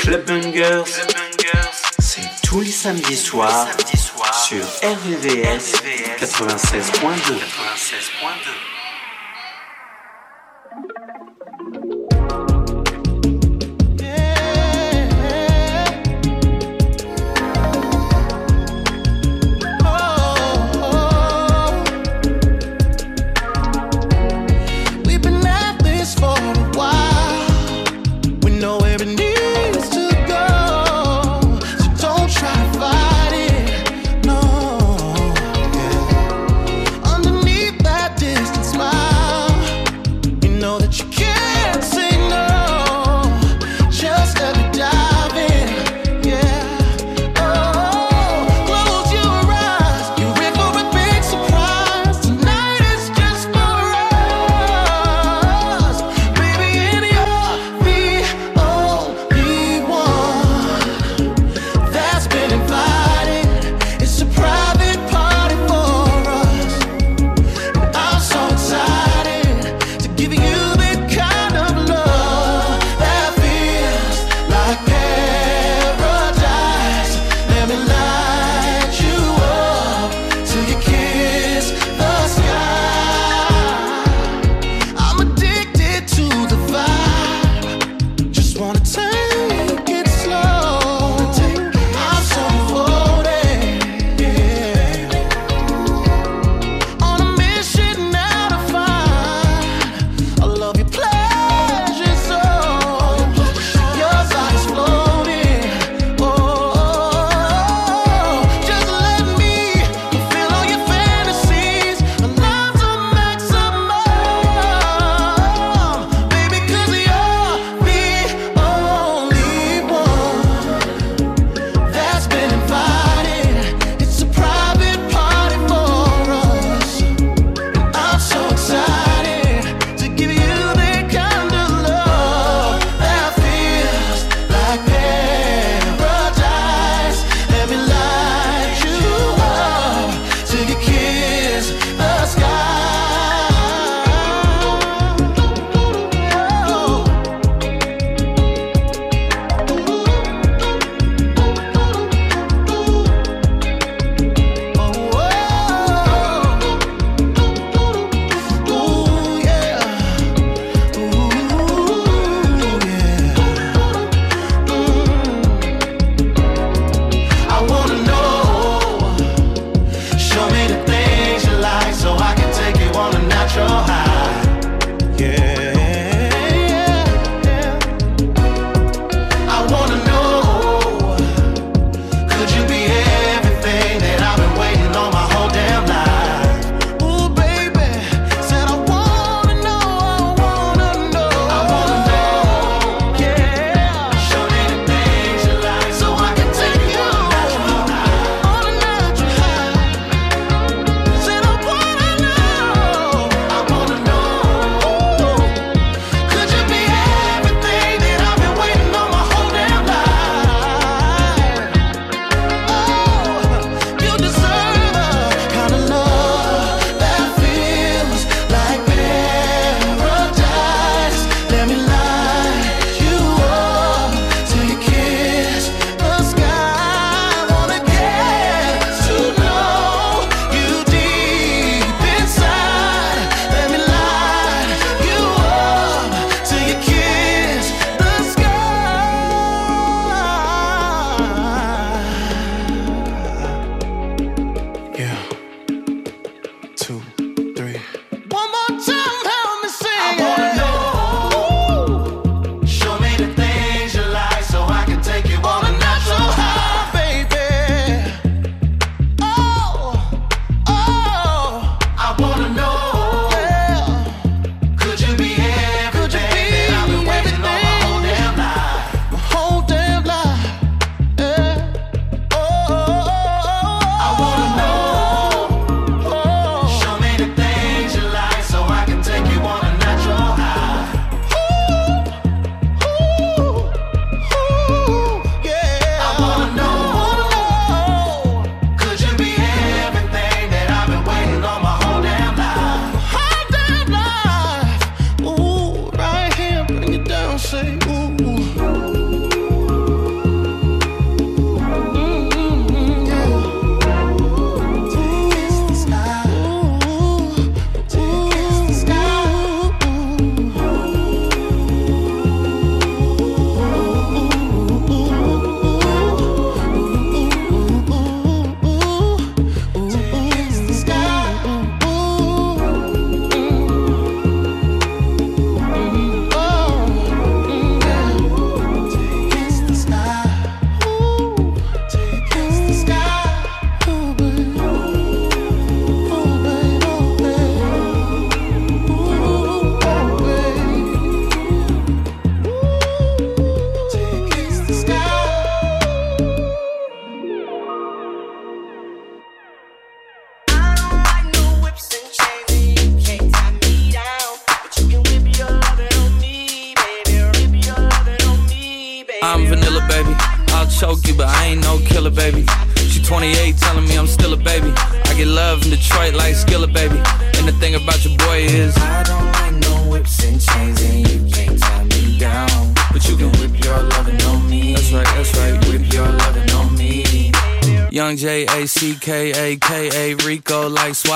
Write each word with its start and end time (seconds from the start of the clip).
Club 0.00 0.24
c'est 1.98 2.22
tous 2.44 2.60
les 2.60 2.70
samedis 2.70 3.16
soirs 3.16 3.66
sur 4.32 4.64
RVVS 4.82 5.82
96.2. 6.20 7.40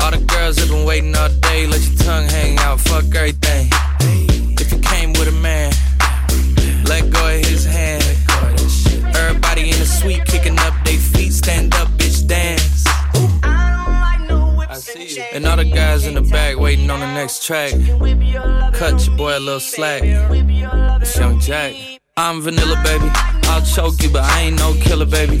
All 0.00 0.10
the 0.10 0.24
girls 0.26 0.58
have 0.58 0.68
been 0.68 0.84
waiting 0.84 1.14
all 1.16 1.28
day, 1.28 1.66
let 1.66 1.80
your 1.82 1.96
tongue 1.98 2.28
hang 2.28 2.58
out, 2.58 2.80
fuck 2.80 3.04
everything. 3.14 3.68
If 4.60 4.72
you 4.72 4.78
came 4.78 5.12
with 5.12 5.28
a 5.28 5.32
man, 5.32 5.72
let 6.84 7.10
go 7.10 7.26
of 7.26 7.44
his 7.44 7.64
hand. 7.64 8.02
Everybody 9.16 9.70
in 9.70 9.78
the 9.78 9.86
suite 9.86 10.24
kicking 10.26 10.58
up 10.58 10.74
their 10.84 10.98
feet, 10.98 11.32
stand 11.32 11.74
up, 11.74 11.88
bitch, 11.98 12.26
dance. 12.26 12.84
I 13.44 14.76
see 14.80 15.16
you. 15.16 15.24
And 15.32 15.46
all 15.46 15.56
the 15.56 15.64
guys 15.64 16.06
in 16.06 16.14
the 16.14 16.22
back 16.22 16.58
waiting 16.58 16.90
on 16.90 17.00
the 17.00 17.12
next 17.12 17.44
track. 17.44 17.72
Cut 18.74 19.06
your 19.06 19.16
boy 19.16 19.38
a 19.38 19.40
little 19.40 19.60
slack. 19.60 20.02
It's 20.04 21.16
Young 21.18 21.40
Jack. 21.40 21.74
I'm 22.16 22.42
vanilla, 22.42 22.80
baby. 22.84 23.10
I'll 23.48 23.62
choke 23.62 24.02
you, 24.02 24.10
but 24.10 24.22
I 24.22 24.42
ain't 24.42 24.58
no 24.58 24.74
killer, 24.74 25.06
baby. 25.06 25.40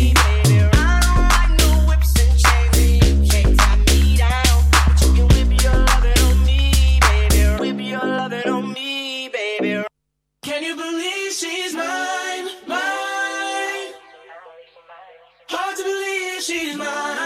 She's 16.51 16.75
mine. 16.75 17.20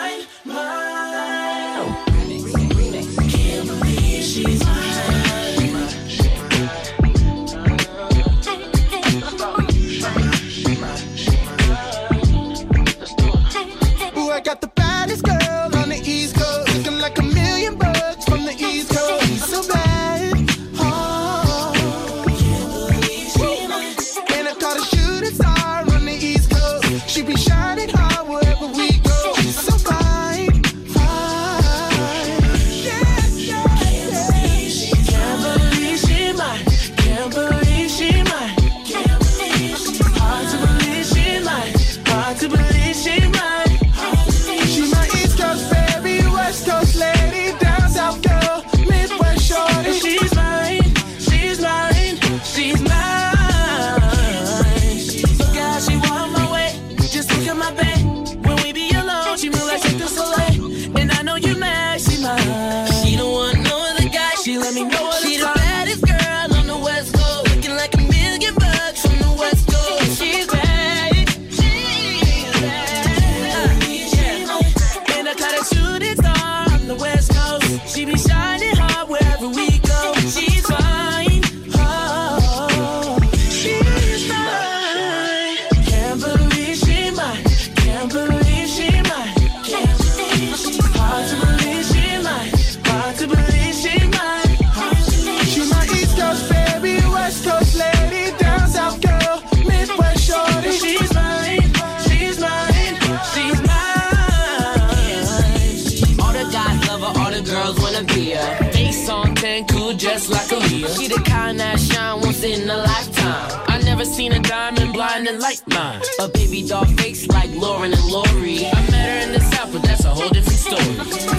in 112.46 112.70
a 112.70 112.78
lifetime. 112.78 113.64
I 113.68 113.82
never 113.84 114.06
seen 114.06 114.32
a 114.32 114.40
diamond 114.40 114.94
blind 114.94 115.28
and 115.28 115.40
like 115.40 115.60
mine. 115.68 116.02
A 116.20 116.28
baby 116.28 116.68
doll 116.68 116.86
face 116.86 117.28
like 117.28 117.50
Lauren 117.56 117.92
and 117.92 118.06
Lori. 118.06 118.68
I 118.68 118.82
met 118.92 119.10
her 119.10 119.28
in 119.28 119.32
the 119.34 119.40
south, 119.40 119.74
but 119.74 119.82
that's 119.84 120.06
a 120.06 120.10
whole 120.10 120.30
different 120.30 120.60
story. 120.60 120.96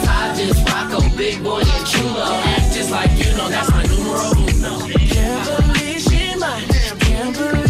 I 0.09 0.35
just 0.37 0.69
rock 0.69 0.91
a 0.93 1.17
big 1.17 1.43
boy 1.43 1.61
and 1.61 1.87
chulo. 1.87 2.27
Act 2.55 2.75
just 2.75 2.91
like 2.91 3.11
you 3.13 3.31
know, 3.37 3.49
that's 3.49 3.71
my 3.71 3.85
numero 3.85 4.31
uno. 4.37 4.75
Can't 5.15 5.47
believe 5.47 6.01
she 6.01 6.37
my, 6.39 6.61
can't 6.99 7.37
believe. 7.37 7.66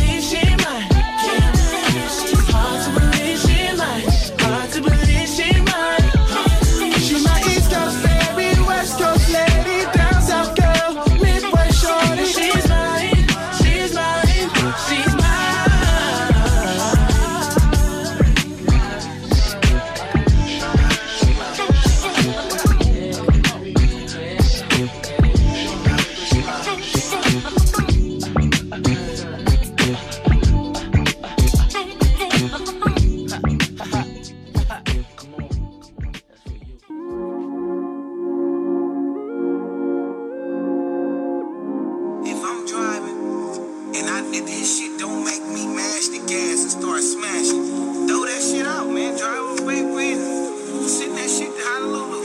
smashing. 47.17 48.07
Throw 48.09 48.25
that 48.27 48.43
shit 48.43 48.67
out, 48.67 48.89
man. 48.91 49.17
Drive 49.17 49.61
away 49.61 49.83
with 49.85 50.21
it. 50.21 50.89
Send 50.89 51.17
that 51.17 51.31
shit 51.31 51.49
to 51.57 51.63
Honolulu. 51.65 52.16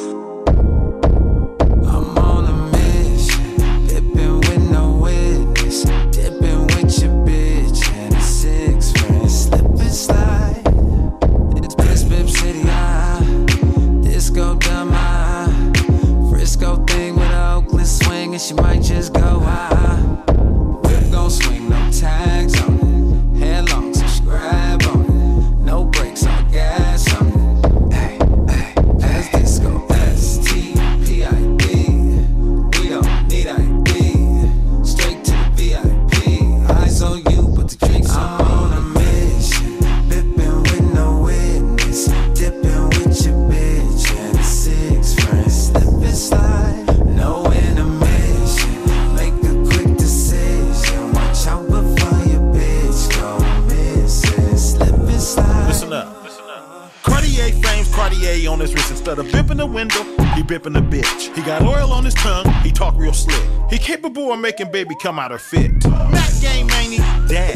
become 64.92 65.20
out 65.20 65.32
of 65.32 65.42
fit. 65.42 65.72
Not 65.86 66.30
game 66.42 66.68
many, 66.68 66.98
dad. 67.30 67.56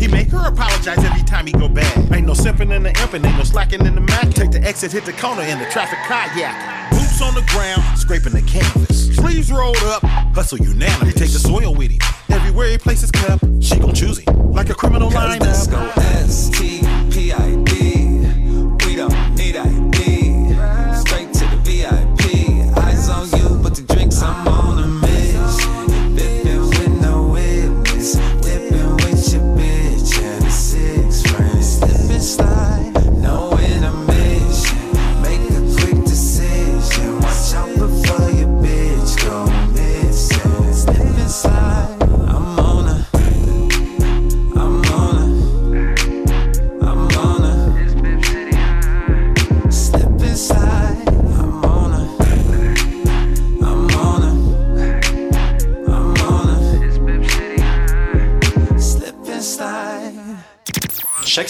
He 0.00 0.08
make 0.08 0.28
her 0.28 0.48
apologize 0.48 0.96
every 1.04 1.22
time 1.24 1.46
he 1.46 1.52
go 1.52 1.68
bad. 1.68 2.10
Ain't 2.10 2.26
no 2.26 2.32
simping 2.32 2.74
in 2.74 2.84
the 2.84 2.92
impin', 3.02 3.22
ain't 3.22 3.36
no 3.36 3.44
slacking 3.44 3.84
in 3.84 3.94
the 3.94 4.00
mind. 4.00 4.34
Take 4.34 4.50
the 4.50 4.62
exit, 4.62 4.90
hit 4.90 5.04
the 5.04 5.12
corner 5.12 5.42
in 5.42 5.58
the 5.58 5.66
traffic 5.66 5.98
kayak. 6.08 6.90
Boots 6.90 7.20
on 7.20 7.34
the 7.34 7.44
ground, 7.52 7.82
scraping 7.98 8.32
the 8.32 8.40
canvas. 8.40 9.14
Sleeves 9.14 9.52
rolled 9.52 9.76
up, 9.84 10.02
hustle 10.34 10.58
unanimous. 10.58 11.03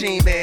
machine, 0.00 0.24
man. 0.24 0.39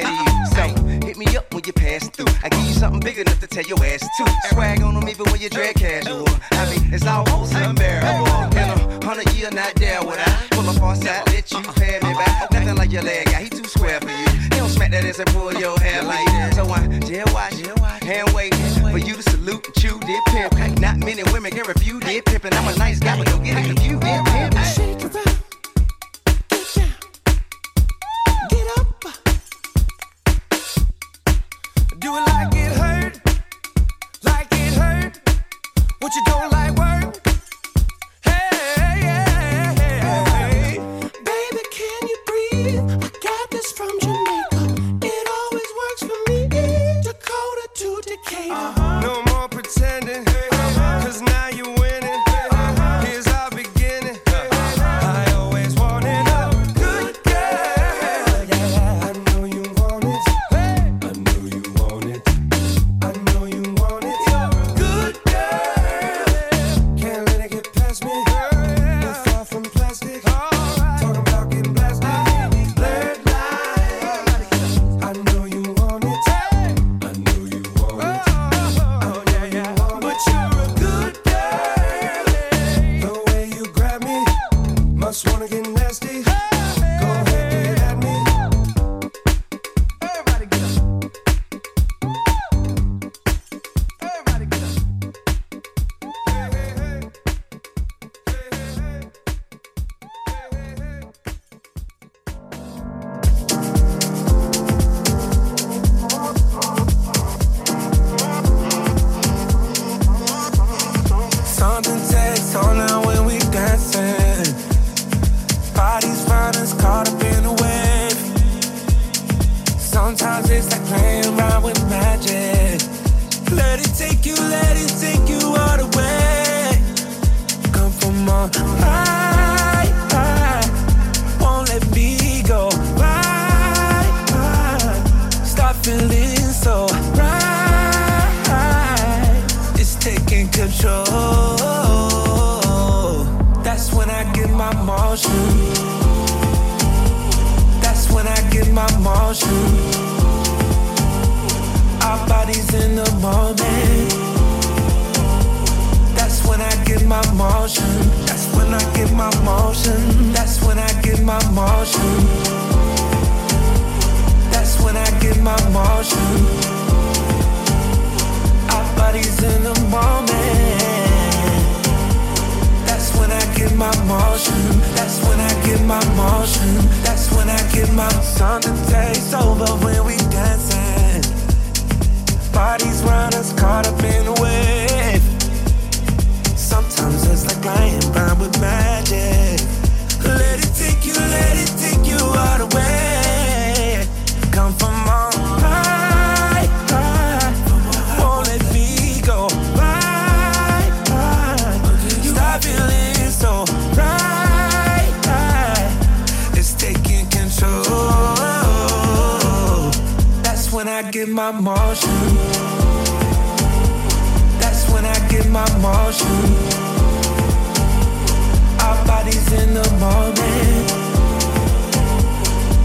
Our 218.85 219.05
bodies 219.05 219.51
in 219.53 219.73
the 219.73 219.87
morning. 219.99 220.85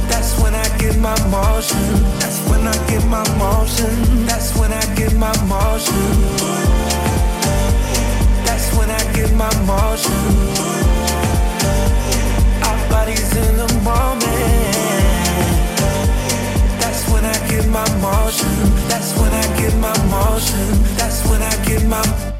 That's 0.09 0.38
when 0.40 0.55
I 0.55 0.68
get 0.79 0.99
my 0.99 1.16
motion. 1.29 2.03
That's 2.21 2.40
when 2.49 2.66
I 2.66 2.77
get 2.87 3.05
my 3.07 3.23
motion. 3.38 4.27
That's 4.27 4.57
when 4.57 4.73
I 4.73 4.81
get 4.95 5.14
my 5.14 5.33
motion. 5.47 6.07
That's 8.47 8.73
when 8.77 8.90
I 8.90 9.03
get 9.14 9.33
my 9.33 9.51
motion. 9.64 10.25
Our 12.68 12.79
bodies 12.90 13.37
in 13.37 13.57
the 13.57 13.68
moment. 13.83 14.23
That's 16.81 17.09
when 17.11 17.25
I 17.25 17.38
get 17.49 17.66
my 17.68 17.87
motion. 18.01 18.55
That's 18.88 19.18
when 19.18 19.33
I 19.33 19.47
get 19.61 19.75
my 19.77 19.97
motion. 20.07 20.66
That's 20.97 21.27
when 21.29 21.42
I 21.42 21.64
get 21.64 21.85
my 21.87 22.32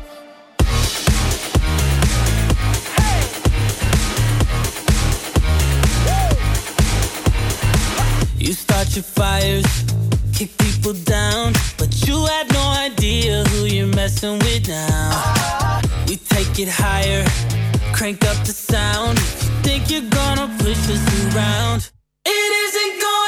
out 8.83 8.97
your 8.97 9.05
fires, 9.05 9.64
kick 10.35 10.51
people 10.59 10.92
down, 11.05 11.53
but 11.79 11.90
you 12.07 12.27
have 12.27 12.51
no 12.53 12.66
idea 12.87 13.45
who 13.45 13.66
you're 13.66 13.95
messing 13.95 14.38
with 14.40 14.68
now. 14.68 15.81
We 16.09 16.16
take 16.16 16.59
it 16.59 16.68
higher, 16.68 17.25
crank 17.92 18.25
up 18.25 18.37
the 18.45 18.53
sound. 18.53 19.18
If 19.18 19.45
you 19.45 19.51
think 19.62 19.90
you're 19.90 20.11
gonna 20.11 20.49
push 20.59 20.83
us 20.95 21.35
around? 21.35 21.90
It 22.27 22.51
isn't 22.64 23.01
gonna. 23.01 23.21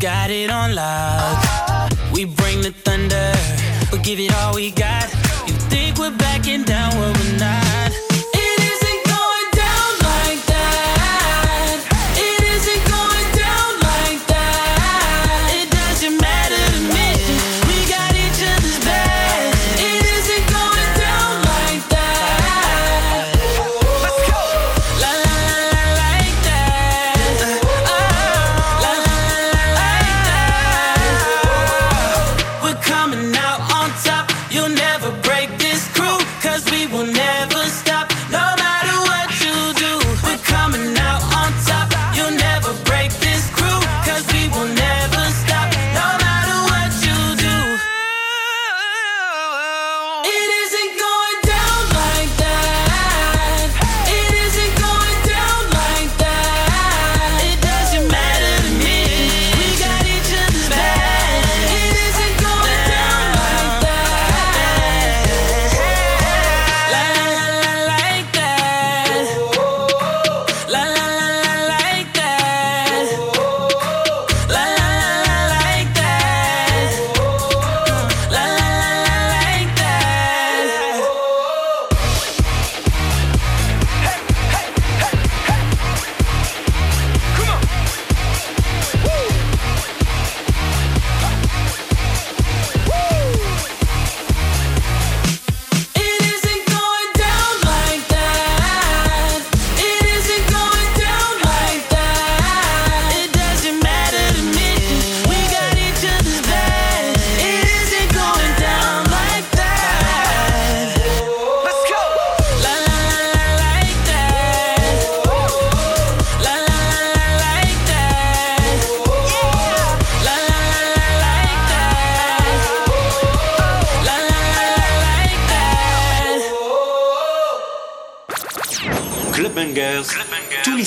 Got 0.00 0.30
it 0.30 0.48
on 0.48 0.74
lock. 0.74 1.92
We 2.12 2.24
bring 2.24 2.62
the 2.62 2.72
thunder, 2.72 3.32
we 3.92 3.98
give 3.98 4.18
it 4.18 4.32
all 4.34 4.54
we 4.54 4.70
got. 4.70 5.04
You 5.46 5.52
think 5.68 5.98
we're 5.98 6.16
backing 6.16 6.64
down 6.64 6.98
when 6.98 7.12
we're 7.12 7.38
not. 7.38 7.69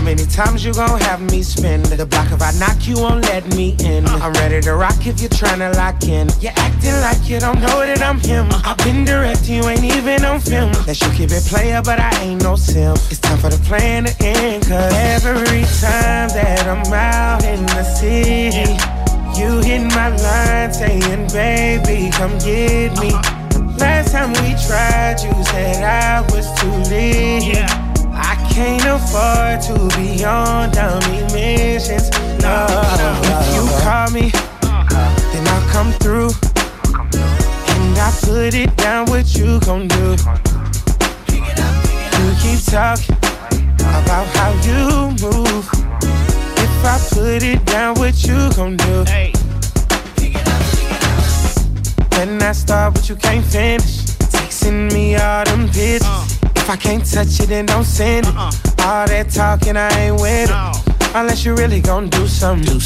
How 0.00 0.06
many 0.06 0.24
times 0.24 0.64
you 0.64 0.72
gon' 0.72 0.98
have 0.98 1.20
me 1.30 1.42
spend 1.42 1.84
the 1.84 2.06
block 2.06 2.32
if 2.32 2.40
I 2.40 2.52
knock 2.52 2.88
you 2.88 2.96
won't 2.96 3.20
let 3.26 3.46
me 3.54 3.76
in? 3.80 4.06
Uh-uh. 4.06 4.20
I'm 4.22 4.32
ready 4.32 4.58
to 4.62 4.72
rock 4.74 5.06
if 5.06 5.20
you're 5.20 5.28
tryna 5.28 5.76
lock 5.76 6.04
in. 6.04 6.26
You're 6.40 6.56
acting 6.56 6.94
like 7.02 7.28
you 7.28 7.38
don't 7.38 7.60
know 7.60 7.84
that 7.84 8.00
I'm 8.00 8.18
him. 8.18 8.48
Uh-uh. 8.48 8.62
I've 8.64 8.78
been 8.78 9.04
direct, 9.04 9.46
you 9.46 9.62
ain't 9.68 9.84
even 9.84 10.24
on 10.24 10.40
film. 10.40 10.72
That 10.88 10.98
you 11.02 11.10
keep 11.12 11.30
it 11.30 11.44
player, 11.44 11.82
but 11.84 12.00
I 12.00 12.18
ain't 12.22 12.42
no 12.42 12.56
sim. 12.56 12.94
It's 13.12 13.18
time 13.18 13.36
for 13.36 13.50
the 13.50 13.58
plan 13.68 14.06
to 14.06 14.24
end, 14.24 14.62
cause 14.62 14.90
every 14.90 15.68
time 15.84 16.32
that 16.32 16.64
I'm 16.64 16.90
out 16.90 17.44
in 17.44 17.66
the 17.66 17.84
city, 17.84 18.72
you 19.38 19.60
hit 19.60 19.84
my 19.92 20.16
line 20.16 20.72
saying, 20.72 21.28
baby, 21.28 22.10
come 22.10 22.38
get 22.38 22.98
me. 22.98 23.12
Uh-uh. 23.12 23.76
Last 23.76 24.12
time 24.12 24.30
we 24.40 24.56
tried, 24.64 25.20
you 25.20 25.44
said 25.44 25.84
I 25.84 26.22
was 26.32 26.48
too 26.58 26.72
lit. 26.88 27.79
Can't 28.60 28.84
afford 28.84 29.62
to 29.62 29.96
be 29.96 30.22
on 30.22 30.70
dummy 30.70 31.22
missions. 31.32 32.10
No, 32.42 32.66
if 33.24 33.54
you 33.54 33.64
call 33.80 34.10
me, 34.10 34.30
then 35.32 35.48
I'll 35.48 35.66
come 35.70 35.92
through. 35.92 36.28
And 37.72 37.96
I 37.96 38.12
put 38.20 38.52
it 38.52 38.76
down, 38.76 39.06
what 39.06 39.34
you 39.34 39.60
gon' 39.60 39.88
do? 39.88 40.10
You 42.18 42.34
keep 42.42 42.60
talking 42.66 43.16
about 43.80 44.26
how 44.36 44.52
you 44.68 45.08
move. 45.22 45.66
If 46.58 46.84
I 46.84 46.98
put 47.14 47.42
it 47.42 47.64
down, 47.64 47.94
what 47.94 48.22
you 48.26 48.52
gon' 48.56 48.76
do? 48.76 49.04
When 52.18 52.42
I 52.42 52.52
start, 52.52 52.92
but 52.92 53.08
you 53.08 53.16
can't 53.16 53.42
finish. 53.42 54.04
Texting 54.28 54.92
me 54.92 55.16
all 55.16 55.46
them 55.46 55.66
pictures. 55.70 56.39
If 56.70 56.74
I 56.74 56.82
can't 56.82 57.04
touch 57.04 57.40
it, 57.40 57.48
then 57.48 57.66
don't 57.66 57.82
send 57.82 58.28
it. 58.28 58.34
All 58.36 59.04
that 59.08 59.30
talking, 59.30 59.76
I 59.76 59.90
ain't 59.98 60.20
with 60.20 60.48
it. 60.48 61.16
Unless 61.16 61.44
you 61.44 61.56
really 61.56 61.80
gon' 61.80 62.08
do 62.08 62.28
something. 62.28 62.78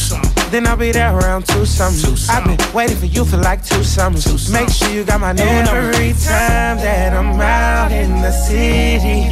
Then 0.51 0.66
I'll 0.66 0.79
be 0.79 0.90
there 0.90 1.14
around 1.14 1.47
two 1.47 1.66
something. 1.66 2.16
I've 2.31 2.47
been 2.47 2.73
waiting 2.73 2.97
for 2.97 3.05
you 3.05 3.27
for 3.27 3.37
like 3.37 3.62
two 3.62 3.85
summers. 3.85 4.51
Make 4.51 4.70
sure 4.70 4.88
you 4.88 5.05
got 5.05 5.20
my 5.20 5.33
new 5.33 5.44
number. 5.44 5.92
Every 5.92 6.12
time 6.12 6.79
that 6.79 7.12
I'm 7.12 7.38
out 7.38 7.92
in 7.92 8.23
the 8.23 8.33
city, 8.33 9.29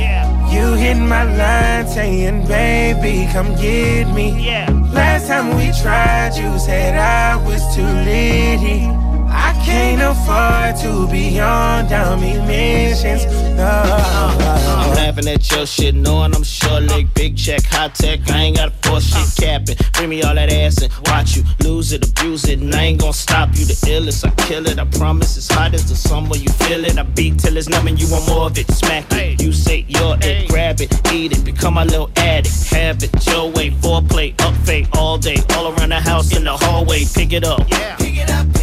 you 0.55 0.75
hit 0.75 0.99
my 0.99 1.25
line 1.25 1.89
saying, 1.89 2.47
baby, 2.47 3.33
come 3.33 3.57
get 3.57 4.13
me. 4.13 4.45
Yeah. 4.45 4.69
Last 4.93 5.29
time 5.29 5.57
we 5.57 5.73
tried, 5.81 6.37
you 6.37 6.59
said 6.59 6.99
I 6.99 7.43
was 7.43 7.63
too 7.75 7.81
litty. 7.81 9.12
I 9.43 9.53
can't 9.65 10.01
afford 10.01 10.77
to 10.83 11.11
be 11.11 11.41
on 11.41 11.89
dummy 11.89 12.39
missions. 12.47 13.25
No. 13.57 13.67
I'm 13.67 14.95
laughing 14.95 15.27
at 15.29 15.51
your 15.51 15.67
shit, 15.67 15.95
knowing 15.95 16.35
I'm 16.35 16.45
short 16.45 16.85
leg, 16.85 17.13
big 17.15 17.37
check, 17.37 17.65
high 17.65 17.89
tech. 17.89 18.21
I 18.31 18.43
ain't 18.45 18.57
got 18.57 18.69
a 18.69 18.89
force 18.89 19.05
shit 19.05 19.45
capping. 19.45 19.77
Bring 19.95 20.11
me 20.11 20.23
all 20.23 20.35
that 20.35 20.53
ass 20.53 20.81
and 20.83 20.93
watch 21.07 21.37
you 21.37 21.43
lose 21.65 21.93
it, 21.93 22.09
abuse 22.09 22.45
it, 22.49 22.61
and 22.61 22.75
I 22.75 22.85
ain't 22.85 23.01
gonna 23.01 23.13
stop 23.13 23.51
you. 23.55 23.65
The 23.65 23.75
illest, 23.75 24.25
I 24.25 24.31
kill 24.47 24.67
it. 24.67 24.79
I 24.79 24.85
promise 24.85 25.37
it's 25.37 25.51
hot 25.51 25.75
as 25.75 25.89
the 25.89 25.97
summer. 25.97 26.37
You 26.37 26.49
feel 26.51 26.85
it. 26.85 26.99
I 26.99 27.03
beat 27.03 27.39
till 27.39 27.57
it's 27.57 27.69
numb 27.69 27.87
and 27.89 28.01
you 28.01 28.09
want 28.11 28.27
more 28.29 28.47
of 28.47 28.59
it. 28.59 28.71
Smack 28.71 29.07
it. 29.13 29.43
You 29.43 29.53
say 29.53 29.85
you're 29.89 30.17
it, 30.21 30.49
grab 30.49 30.81
it, 30.81 30.93
eat 31.13 31.33
it, 31.33 31.45
become 31.45 31.75
my 31.75 31.85
little 31.85 32.11
addict. 32.17 32.71
Have 32.71 33.03
it 33.03 33.27
your 33.27 33.51
way, 33.51 33.71
foreplay, 33.71 34.41
up 34.43 34.55
fake 34.65 34.89
all 34.97 35.19
day, 35.19 35.37
all 35.57 35.73
around 35.73 35.91
the 35.91 36.01
house 36.01 36.37
in 36.37 36.45
the 36.45 36.57
hallway. 36.57 37.05
Pick 37.15 37.33
it 37.33 37.45
up. 37.45 37.69
Yeah. 37.69 37.97
Pick 37.97 38.17
it 38.17 38.31
up, 38.31 38.47
pick 38.47 38.55
it 38.55 38.57
up. 38.57 38.62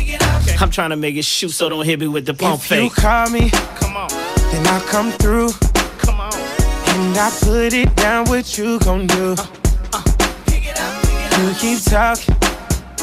I'm 0.61 0.69
trying 0.69 0.89
to 0.89 0.95
make 0.97 1.15
it 1.15 1.23
shoot, 1.23 1.51
so 1.51 1.69
don't 1.69 1.85
hit 1.85 1.99
me 1.99 2.07
with 2.07 2.25
the 2.25 2.33
pump 2.33 2.59
If 2.59 2.71
you 2.71 2.89
call 2.89 3.29
me, 3.29 3.49
Come 3.79 3.95
on, 3.95 4.09
then 4.09 4.67
I'll 4.67 4.81
come 4.81 5.11
through. 5.13 5.51
come 5.97 6.19
on. 6.19 6.33
And 6.33 7.17
I 7.17 7.29
put 7.41 7.73
it 7.73 7.95
down, 7.95 8.25
what 8.25 8.57
you 8.57 8.77
gon' 8.79 9.07
do? 9.07 9.35
Uh, 9.37 9.41
uh, 9.41 9.45
i'll 9.93 10.03
pick 10.45 10.65
it 10.67 10.77
up 10.79 11.39
You 11.39 11.53
keep 11.55 11.81
talking 11.83 12.35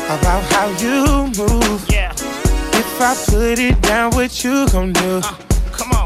about 0.05 0.43
how 0.53 0.69
you 0.79 1.27
move. 1.39 1.87
Yeah, 1.91 2.13
If 2.13 3.01
I 3.01 3.15
put 3.31 3.59
it 3.59 3.81
down, 3.81 4.13
what 4.13 4.45
you 4.45 4.69
gon' 4.69 4.93
do? 4.93 5.21
Uh, 5.25 5.35
come 5.73 5.93
on. 5.93 6.06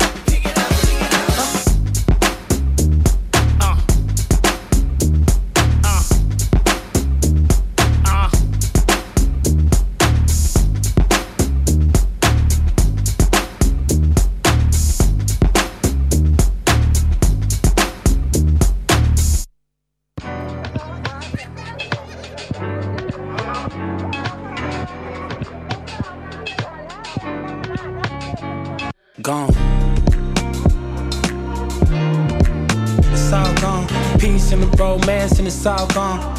savant 35.63 36.30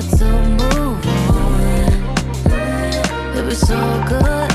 to 0.00 0.24
move 0.24 1.06
on. 1.28 1.92
It 3.36 3.44
was 3.44 3.60
so 3.60 3.76
good 4.08 4.49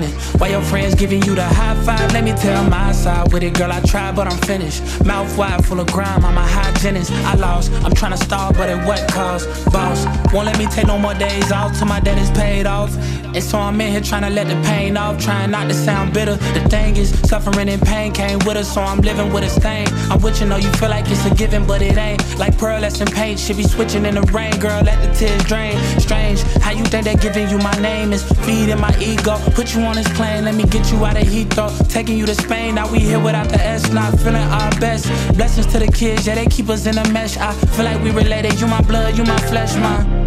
it. 0.00 0.14
While 0.38 0.50
your 0.50 0.62
friends 0.62 0.94
giving 0.94 1.22
you 1.24 1.34
the 1.34 1.44
high 1.44 1.74
five, 1.84 2.12
let 2.12 2.24
me 2.24 2.32
tell 2.32 2.64
my 2.70 2.92
side 2.92 3.32
with 3.32 3.42
it, 3.42 3.52
girl. 3.54 3.70
I 3.70 3.80
tried, 3.80 4.16
but 4.16 4.26
I'm 4.26 4.38
finished. 4.38 4.82
Mouth 5.04 5.36
wide, 5.36 5.64
full 5.66 5.80
of 5.80 5.88
grime, 5.88 6.24
I'm 6.24 6.38
a 6.38 6.46
hygienist. 6.46 7.12
I 7.12 7.34
lost, 7.34 7.70
I'm 7.84 7.92
trying 7.92 8.12
to 8.12 8.24
stall, 8.24 8.52
but 8.54 8.70
at 8.70 8.86
what 8.86 9.00
cost? 9.10 9.46
Boss, 9.72 10.06
won't 10.32 10.46
let 10.46 10.56
me 10.58 10.66
take 10.66 10.86
no 10.86 10.98
more 10.98 11.14
days 11.14 11.52
off 11.52 11.76
till 11.76 11.88
my 11.88 12.00
debt 12.00 12.16
is 12.16 12.30
paid 12.30 12.66
off. 12.66 12.90
And 13.34 13.42
so 13.42 13.58
I'm 13.58 13.80
in 13.80 13.90
here 13.90 14.00
trying 14.00 14.22
to 14.22 14.30
let 14.30 14.46
the 14.48 14.56
pain 14.68 14.96
off, 14.96 15.18
trying 15.18 15.50
not 15.50 15.68
to 15.68 15.74
sound 15.74 16.12
bitter. 16.12 16.36
The 16.36 16.68
thing 16.68 16.96
is, 16.96 17.10
suffering 17.28 17.68
and 17.68 17.80
pain 17.80 18.12
came 18.12 18.38
with 18.40 18.56
us, 18.56 18.72
so 18.74 18.82
I'm 18.82 19.00
living 19.00 19.32
with 19.32 19.44
a 19.44 19.48
stain. 19.48 19.86
I'm 20.10 20.20
with 20.20 20.40
you, 20.40 20.46
know 20.46 20.56
you 20.56 20.70
feel 20.72 20.90
like 20.90 21.06
it's 21.08 21.24
a 21.24 21.34
given, 21.34 21.66
but 21.66 21.80
it 21.82 21.96
ain't. 21.96 22.20
Like 22.38 22.56
pearlescent 22.58 23.02
and 23.02 23.12
paint, 23.12 23.40
should 23.40 23.56
be 23.56 23.64
switching 23.64 24.04
in 24.04 24.14
the 24.14 24.22
rain, 24.32 24.58
girl. 24.58 24.82
Let 24.82 25.00
the 25.02 25.12
tears 25.14 25.42
drain. 25.44 25.78
Strange, 25.98 26.42
how 26.60 26.72
you 26.72 26.84
think 26.84 27.04
that 27.04 27.20
giving 27.20 27.48
you 27.48 27.58
my 27.58 27.74
name 27.80 28.12
is 28.12 28.22
feeding 28.44 28.80
my 28.80 28.94
ego? 29.00 29.38
Put 29.54 29.74
you 29.74 29.80
on 29.82 29.96
this 29.96 30.08
plane, 30.16 30.44
let 30.44 30.54
me 30.54 30.64
get 30.64 30.90
you 30.92 31.04
out 31.04 31.16
of 31.16 31.26
Heathrow. 31.26 31.70
Taking 31.88 32.18
you 32.18 32.26
to 32.26 32.34
Spain, 32.34 32.74
now 32.74 32.90
we 32.90 32.98
here 33.00 33.20
without 33.20 33.48
the 33.48 33.60
S, 33.60 33.90
not 33.90 34.18
feeling 34.20 34.36
our 34.36 34.70
best. 34.78 35.06
Blessings 35.34 35.66
to 35.72 35.78
the 35.78 35.90
kids, 35.90 36.26
yeah, 36.26 36.34
they 36.34 36.46
keep 36.46 36.68
us 36.68 36.86
in 36.86 36.98
a 36.98 37.08
mesh. 37.12 37.36
I 37.36 37.52
feel 37.74 37.84
like 37.84 38.02
we 38.02 38.10
related. 38.10 38.60
You 38.60 38.66
my 38.66 38.82
blood, 38.82 39.16
you 39.16 39.24
my 39.24 39.38
flesh, 39.48 39.74
man. 39.76 40.21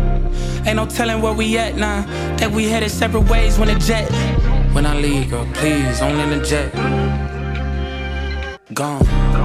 Ain't 0.66 0.78
no 0.78 0.86
telling 0.88 1.22
where 1.22 1.34
we 1.34 1.58
at 1.58 1.76
now. 1.76 2.02
That 2.38 2.52
we 2.52 2.70
headed 2.70 2.90
separate 2.90 3.30
ways 3.30 3.60
when 3.60 3.68
the 3.68 3.76
jet. 3.76 4.10
When 4.74 4.86
I 4.86 4.96
leave, 5.00 5.30
girl, 5.30 5.48
please, 5.54 6.02
only 6.02 6.38
the 6.38 6.44
jet. 6.44 6.74
Gone. 8.74 9.45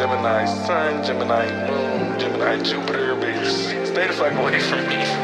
Gemini 0.00 0.46
Sun, 0.46 1.04
Gemini 1.04 1.44
Moon, 1.68 2.18
Gemini 2.18 2.62
Jupiter, 2.62 3.14
bitch. 3.16 3.86
Stay 3.86 4.06
the 4.06 4.14
fuck 4.14 4.32
away 4.32 4.58
from 4.58 4.88
me. 4.88 5.19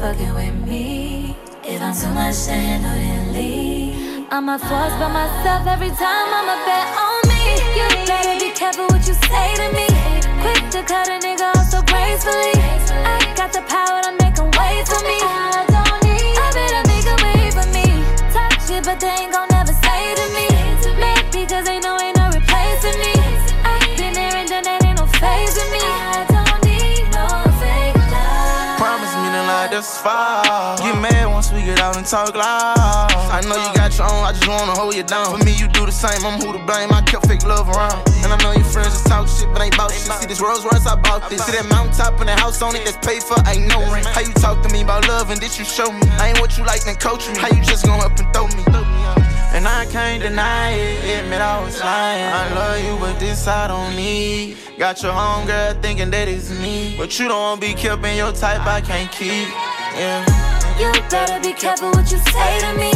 Fucking 0.00 0.34
with 0.34 0.54
me. 0.66 1.36
If 1.64 1.80
I'm 1.80 1.94
too 1.94 2.12
much 2.14 2.44
to 2.46 2.52
handle, 2.52 2.90
then 2.90 3.32
leave. 3.32 4.26
I'm 4.30 4.48
a 4.48 4.58
force 4.58 4.94
by 5.00 5.08
myself 5.20 5.66
every 5.66 5.90
time 5.90 6.28
I'm 6.38 6.48
a 6.56 6.58
bet 6.66 6.88
on 7.06 7.20
me. 7.30 7.42
You 7.78 7.86
better 8.06 8.38
be 8.38 8.50
careful 8.52 8.86
what 8.86 9.06
you 9.06 9.14
say 9.14 9.48
to 9.62 9.68
me. 9.78 9.86
Quick 10.42 10.62
to 10.74 10.82
cut 10.82 11.08
a 11.08 11.18
nigga 11.24 11.54
off 11.56 11.66
so 11.70 11.80
gracefully. 11.82 12.54
I 13.06 13.32
got 13.36 13.52
the 13.52 13.62
power 13.62 14.03
far. 30.04 30.76
Get 30.76 31.00
mad 31.00 31.26
once 31.32 31.50
we 31.50 31.64
get 31.64 31.80
out 31.80 31.96
and 31.96 32.04
talk 32.04 32.36
loud. 32.36 33.08
I 33.32 33.40
know 33.48 33.56
you 33.56 33.70
got 33.74 33.96
your 33.96 34.06
own, 34.06 34.22
I 34.22 34.32
just 34.36 34.46
wanna 34.46 34.76
hold 34.76 34.94
you 34.94 35.02
down. 35.02 35.32
For 35.32 35.44
me, 35.44 35.56
you 35.56 35.66
do 35.66 35.86
the 35.86 35.96
same, 36.04 36.20
I'm 36.28 36.38
who 36.38 36.52
to 36.52 36.62
blame. 36.68 36.92
I 36.92 37.00
kept 37.02 37.26
fake 37.26 37.44
love 37.44 37.66
around. 37.72 38.04
And 38.22 38.28
I 38.28 38.36
know 38.44 38.52
your 38.52 38.68
friends 38.68 38.92
just 38.92 39.06
talk 39.06 39.26
shit, 39.26 39.48
but 39.52 39.62
ain't 39.64 39.76
bout 39.76 39.90
shit. 39.90 40.12
See 40.20 40.28
this 40.28 40.40
Rolls 40.40 40.62
Royce, 40.62 40.86
I 40.86 40.96
bought 41.00 41.28
this. 41.30 41.40
See 41.46 41.52
that 41.56 41.66
mountaintop 41.72 42.20
and 42.20 42.28
the 42.28 42.36
house 42.36 42.60
on 42.60 42.76
it 42.76 42.84
that's 42.84 43.00
paid 43.00 43.22
for, 43.24 43.40
ain't 43.48 43.66
no 43.66 43.80
rent. 43.90 44.06
How 44.06 44.20
you 44.20 44.34
talk 44.44 44.62
to 44.62 44.68
me 44.68 44.82
about 44.82 45.08
love 45.08 45.30
and 45.30 45.40
this 45.40 45.58
you 45.58 45.64
show 45.64 45.90
me? 45.90 46.04
I 46.20 46.28
ain't 46.28 46.40
what 46.40 46.58
you 46.58 46.64
like, 46.64 46.84
then 46.84 46.96
coach 46.96 47.26
me. 47.28 47.38
How 47.40 47.48
you 47.48 47.62
just 47.64 47.86
gon' 47.86 48.00
up 48.04 48.12
and 48.20 48.28
throw 48.36 48.46
me? 48.52 48.62
And 49.52 49.68
I 49.68 49.86
can't 49.86 50.22
deny 50.22 50.70
it, 50.70 51.24
admit 51.24 51.40
I 51.40 51.62
was 51.64 51.80
lying. 51.80 52.24
I 52.24 52.54
love 52.54 52.84
you, 52.84 52.96
but 52.98 53.18
this 53.18 53.46
I 53.46 53.68
don't 53.68 53.94
need. 53.96 54.56
Got 54.78 55.02
your 55.02 55.12
own 55.12 55.46
girl 55.46 55.74
thinking 55.80 56.10
that 56.10 56.28
it's 56.28 56.50
me. 56.50 56.94
But 56.96 57.18
you 57.18 57.28
don't 57.28 57.60
be 57.60 57.74
keeping 57.74 58.16
your 58.16 58.32
type, 58.32 58.66
I 58.66 58.80
can't 58.80 59.10
keep. 59.12 59.48
Yeah. 59.96 60.24
You 60.78 60.90
better 61.08 61.40
be 61.40 61.52
careful 61.52 61.90
what 61.90 62.10
you 62.10 62.18
say 62.18 62.58
to 62.60 62.72
me. 62.78 62.90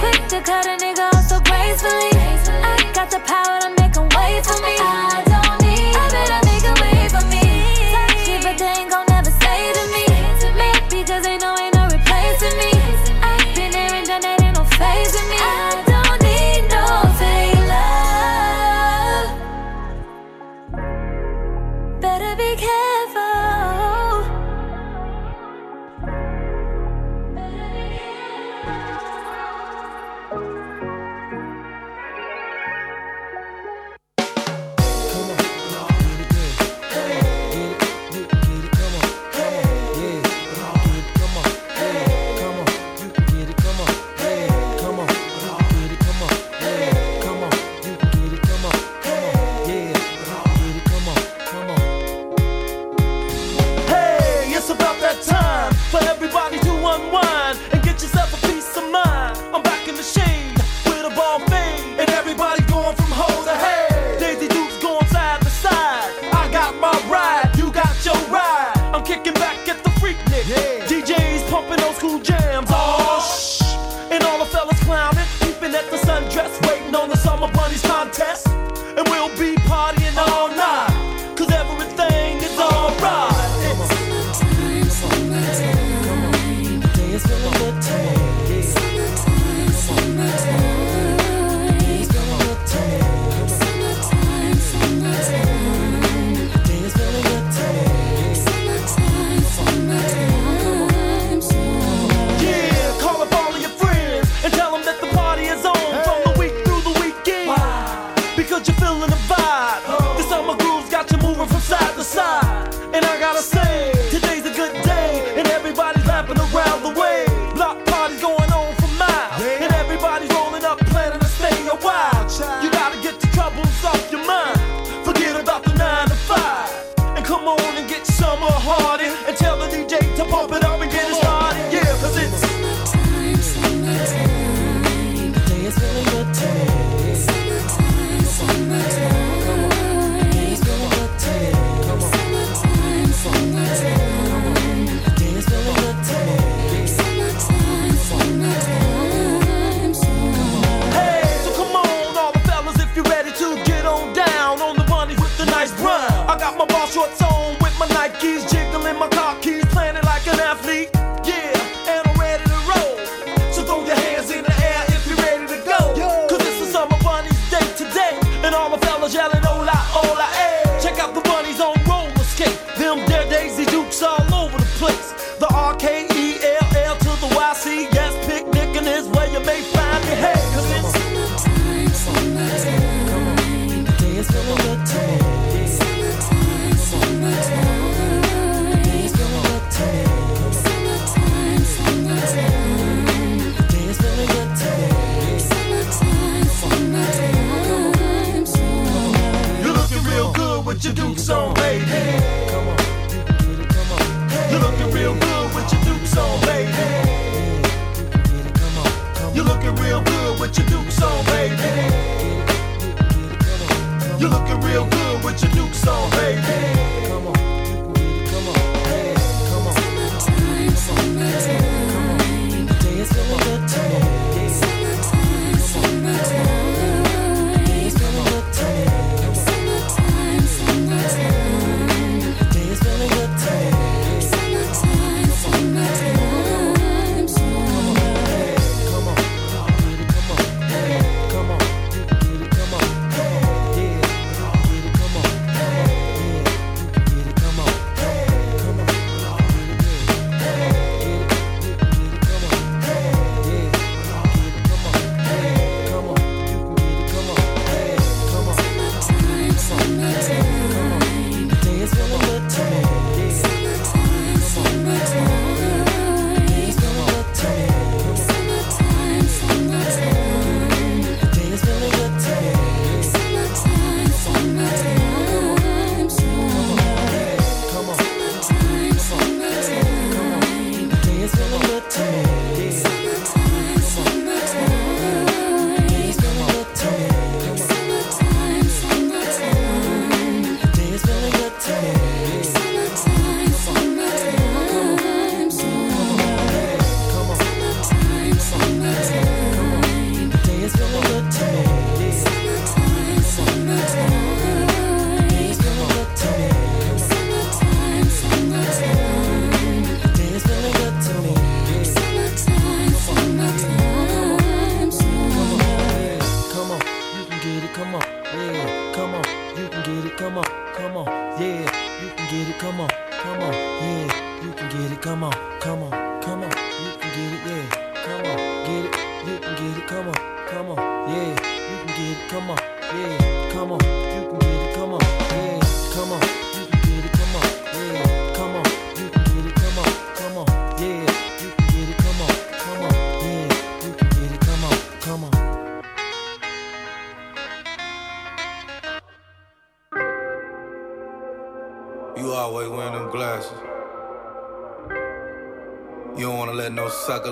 Quick 0.00 0.28
to 0.28 0.40
cut 0.40 0.64
a 0.64 0.76
nigga 0.82 1.12
off 1.12 1.24
so 1.28 1.40
gracefully. 1.40 2.10
I 2.62 2.90
got 2.94 3.10
the 3.10 3.20
power 3.20 3.60
to 3.60 3.70
make 3.82 3.94
him 3.94 4.08
wait 4.16 4.46
for 4.46 4.60
me. 4.62 5.37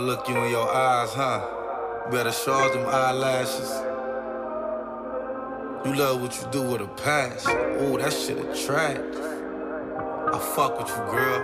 Look 0.07 0.29
you 0.29 0.37
in 0.37 0.51
your 0.53 0.73
eyes, 0.73 1.13
huh? 1.15 1.41
Better 2.13 2.31
charge 2.31 2.73
them 2.75 2.87
eyelashes. 2.87 3.71
You 5.85 5.97
love 5.97 6.23
what 6.23 6.33
you 6.41 6.47
do 6.53 6.63
with 6.63 6.81
a 6.81 6.87
passion. 6.87 7.51
Ooh, 7.83 7.99
that 7.99 8.13
shit 8.13 8.39
attract. 8.39 9.17
I 10.33 10.39
fuck 10.55 10.79
with 10.79 10.89
you, 10.89 11.03
girl. 11.11 11.43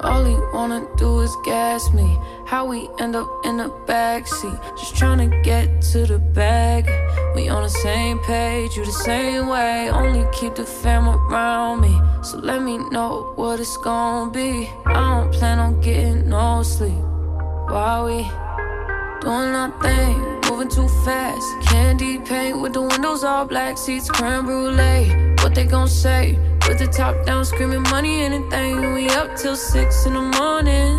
All 0.00 0.24
he 0.24 0.34
wanna 0.54 0.86
do 0.96 1.20
is 1.20 1.36
gas 1.44 1.92
me. 1.92 2.18
How 2.46 2.64
we 2.64 2.88
end 3.00 3.14
up 3.14 3.28
in 3.44 3.58
the 3.58 3.68
backseat. 3.86 4.58
Just 4.78 4.94
tryna 4.94 5.28
get 5.44 5.82
to 5.92 6.06
the 6.06 6.18
bag. 6.18 6.88
We 7.34 7.50
on 7.50 7.64
the 7.64 7.74
same 7.84 8.18
page, 8.20 8.76
you 8.76 8.84
the 8.86 8.92
same 8.92 9.48
way. 9.48 9.90
Only 9.90 10.24
keep 10.32 10.54
the 10.54 10.64
fam 10.64 11.06
around 11.06 11.82
me. 11.82 12.00
So 12.22 12.38
let 12.38 12.62
me 12.62 12.78
know 12.90 13.34
what 13.36 13.60
it's 13.60 13.76
gonna 13.76 14.30
be. 14.30 14.70
I 14.86 15.20
don't 15.20 15.32
plan 15.34 15.58
on 15.58 15.80
getting 15.82 16.30
no 16.30 16.62
sleep. 16.62 17.07
While 17.70 18.06
we 18.06 18.22
doing 19.20 19.54
our 19.54 19.70
thing, 19.82 20.40
moving 20.48 20.70
too 20.70 20.88
fast. 21.04 21.46
Candy 21.68 22.18
paint 22.18 22.58
with 22.62 22.72
the 22.72 22.80
windows 22.80 23.22
all 23.24 23.44
black, 23.44 23.76
seats 23.76 24.10
creme 24.10 24.46
brulee. 24.46 25.34
What 25.42 25.54
they 25.54 25.66
gon' 25.66 25.86
say? 25.86 26.38
With 26.66 26.78
the 26.78 26.86
top 26.86 27.26
down, 27.26 27.44
screaming 27.44 27.82
money, 27.82 28.22
anything. 28.22 28.94
We 28.94 29.10
up 29.10 29.36
till 29.36 29.54
six 29.54 30.06
in 30.06 30.14
the 30.14 30.22
morning. 30.22 30.96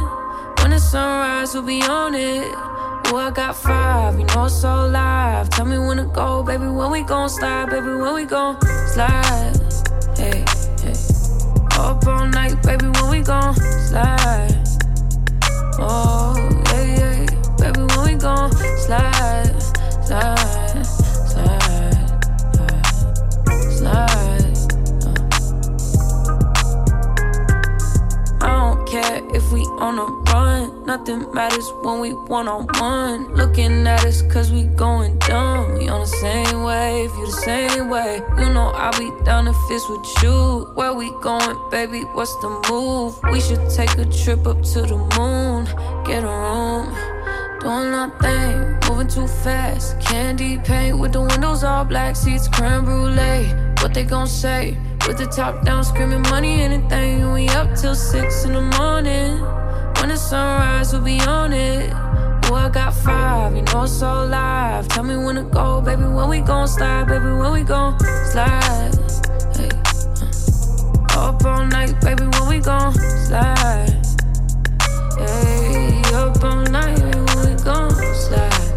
When 0.59 0.69
the 0.69 0.79
sunrise, 0.79 1.55
we'll 1.55 1.63
be 1.63 1.81
on 1.81 2.13
it. 2.13 2.45
Oh, 3.11 3.15
I 3.17 3.31
got 3.31 3.55
five, 3.55 4.19
you 4.19 4.25
know 4.27 4.45
it's 4.45 4.61
so 4.61 4.85
live. 4.85 5.49
Tell 5.49 5.65
me 5.65 5.79
when 5.79 5.97
to 5.97 6.05
go, 6.05 6.43
baby. 6.43 6.67
When 6.67 6.91
we 6.91 7.01
gon' 7.01 7.29
slide, 7.29 7.71
baby. 7.71 7.87
When 7.87 8.13
we 8.13 8.25
gon' 8.25 8.61
slide. 8.93 9.57
Hey, 10.15 10.45
hey. 10.83 10.93
Up 11.79 12.05
all 12.05 12.27
night, 12.27 12.61
baby. 12.61 12.85
When 12.89 13.09
we 13.09 13.21
gon' 13.21 13.55
slide. 13.55 14.68
When 31.81 31.99
we 31.99 32.13
one 32.13 32.47
on 32.47 32.67
one. 32.79 33.33
Looking 33.35 33.87
at 33.87 34.05
us 34.05 34.21
cause 34.23 34.51
we 34.51 34.63
going 34.63 35.17
dumb. 35.19 35.77
We 35.77 35.87
on 35.87 36.01
the 36.01 36.07
same 36.07 36.63
wave, 36.63 37.09
you 37.15 37.25
the 37.25 37.31
same 37.31 37.89
way. 37.89 38.21
You 38.37 38.53
know 38.53 38.71
I'll 38.75 38.97
be 38.97 39.11
down 39.23 39.47
if 39.47 39.55
it's 39.69 39.87
with 39.89 40.23
you. 40.23 40.71
Where 40.75 40.93
we 40.93 41.11
going, 41.21 41.57
baby? 41.69 42.01
What's 42.13 42.35
the 42.37 42.49
move? 42.69 43.19
We 43.31 43.39
should 43.41 43.69
take 43.69 43.97
a 43.97 44.05
trip 44.05 44.45
up 44.47 44.61
to 44.73 44.81
the 44.81 44.97
moon. 45.17 45.65
Get 46.05 46.23
a 46.23 46.27
room. 46.27 46.95
Doing 47.61 47.91
nothing, 47.91 48.79
moving 48.87 49.07
too 49.07 49.27
fast. 49.27 49.99
Candy 49.99 50.57
paint 50.59 50.97
with 50.97 51.11
the 51.11 51.21
windows 51.21 51.63
all 51.63 51.83
black, 51.83 52.15
seats 52.15 52.47
creme 52.47 52.85
brulee. 52.85 53.47
What 53.81 53.93
they 53.93 54.05
gon' 54.05 54.27
say? 54.27 54.77
With 55.05 55.17
the 55.17 55.25
top 55.25 55.65
down, 55.65 55.83
screaming 55.83 56.21
money, 56.23 56.61
anything. 56.61 57.33
We 57.33 57.49
up 57.49 57.75
till 57.75 57.95
six 57.95 58.45
in 58.45 58.53
the 58.53 58.61
morning. 58.61 59.58
Sunrise, 60.19 60.93
we'll 60.93 61.01
be 61.01 61.19
on 61.21 61.53
it. 61.53 61.91
Oh, 62.45 62.53
I 62.53 62.69
got 62.69 62.93
five, 62.93 63.55
you 63.55 63.63
know 63.63 63.85
so 63.85 64.25
live. 64.25 64.87
Tell 64.89 65.03
me 65.03 65.15
when 65.17 65.35
to 65.35 65.43
go, 65.43 65.81
baby. 65.81 66.03
When 66.03 66.29
we 66.29 66.41
gon' 66.41 66.67
slide, 66.67 67.07
baby. 67.07 67.25
When 67.25 67.51
we 67.53 67.63
gon' 67.63 67.97
slide. 68.31 68.91
Hey, 69.55 69.69
uh. 71.15 71.29
Up 71.29 71.43
all 71.45 71.65
night, 71.65 71.99
baby. 72.01 72.25
When 72.25 72.47
we 72.47 72.59
gon' 72.59 72.93
slide. 72.93 74.05
Hey, 75.17 76.01
up 76.13 76.43
all 76.43 76.63
night, 76.65 76.99
baby. 76.99 77.19
When 77.19 77.55
we 77.55 77.63
gon' 77.63 77.91
slide. 78.13 78.73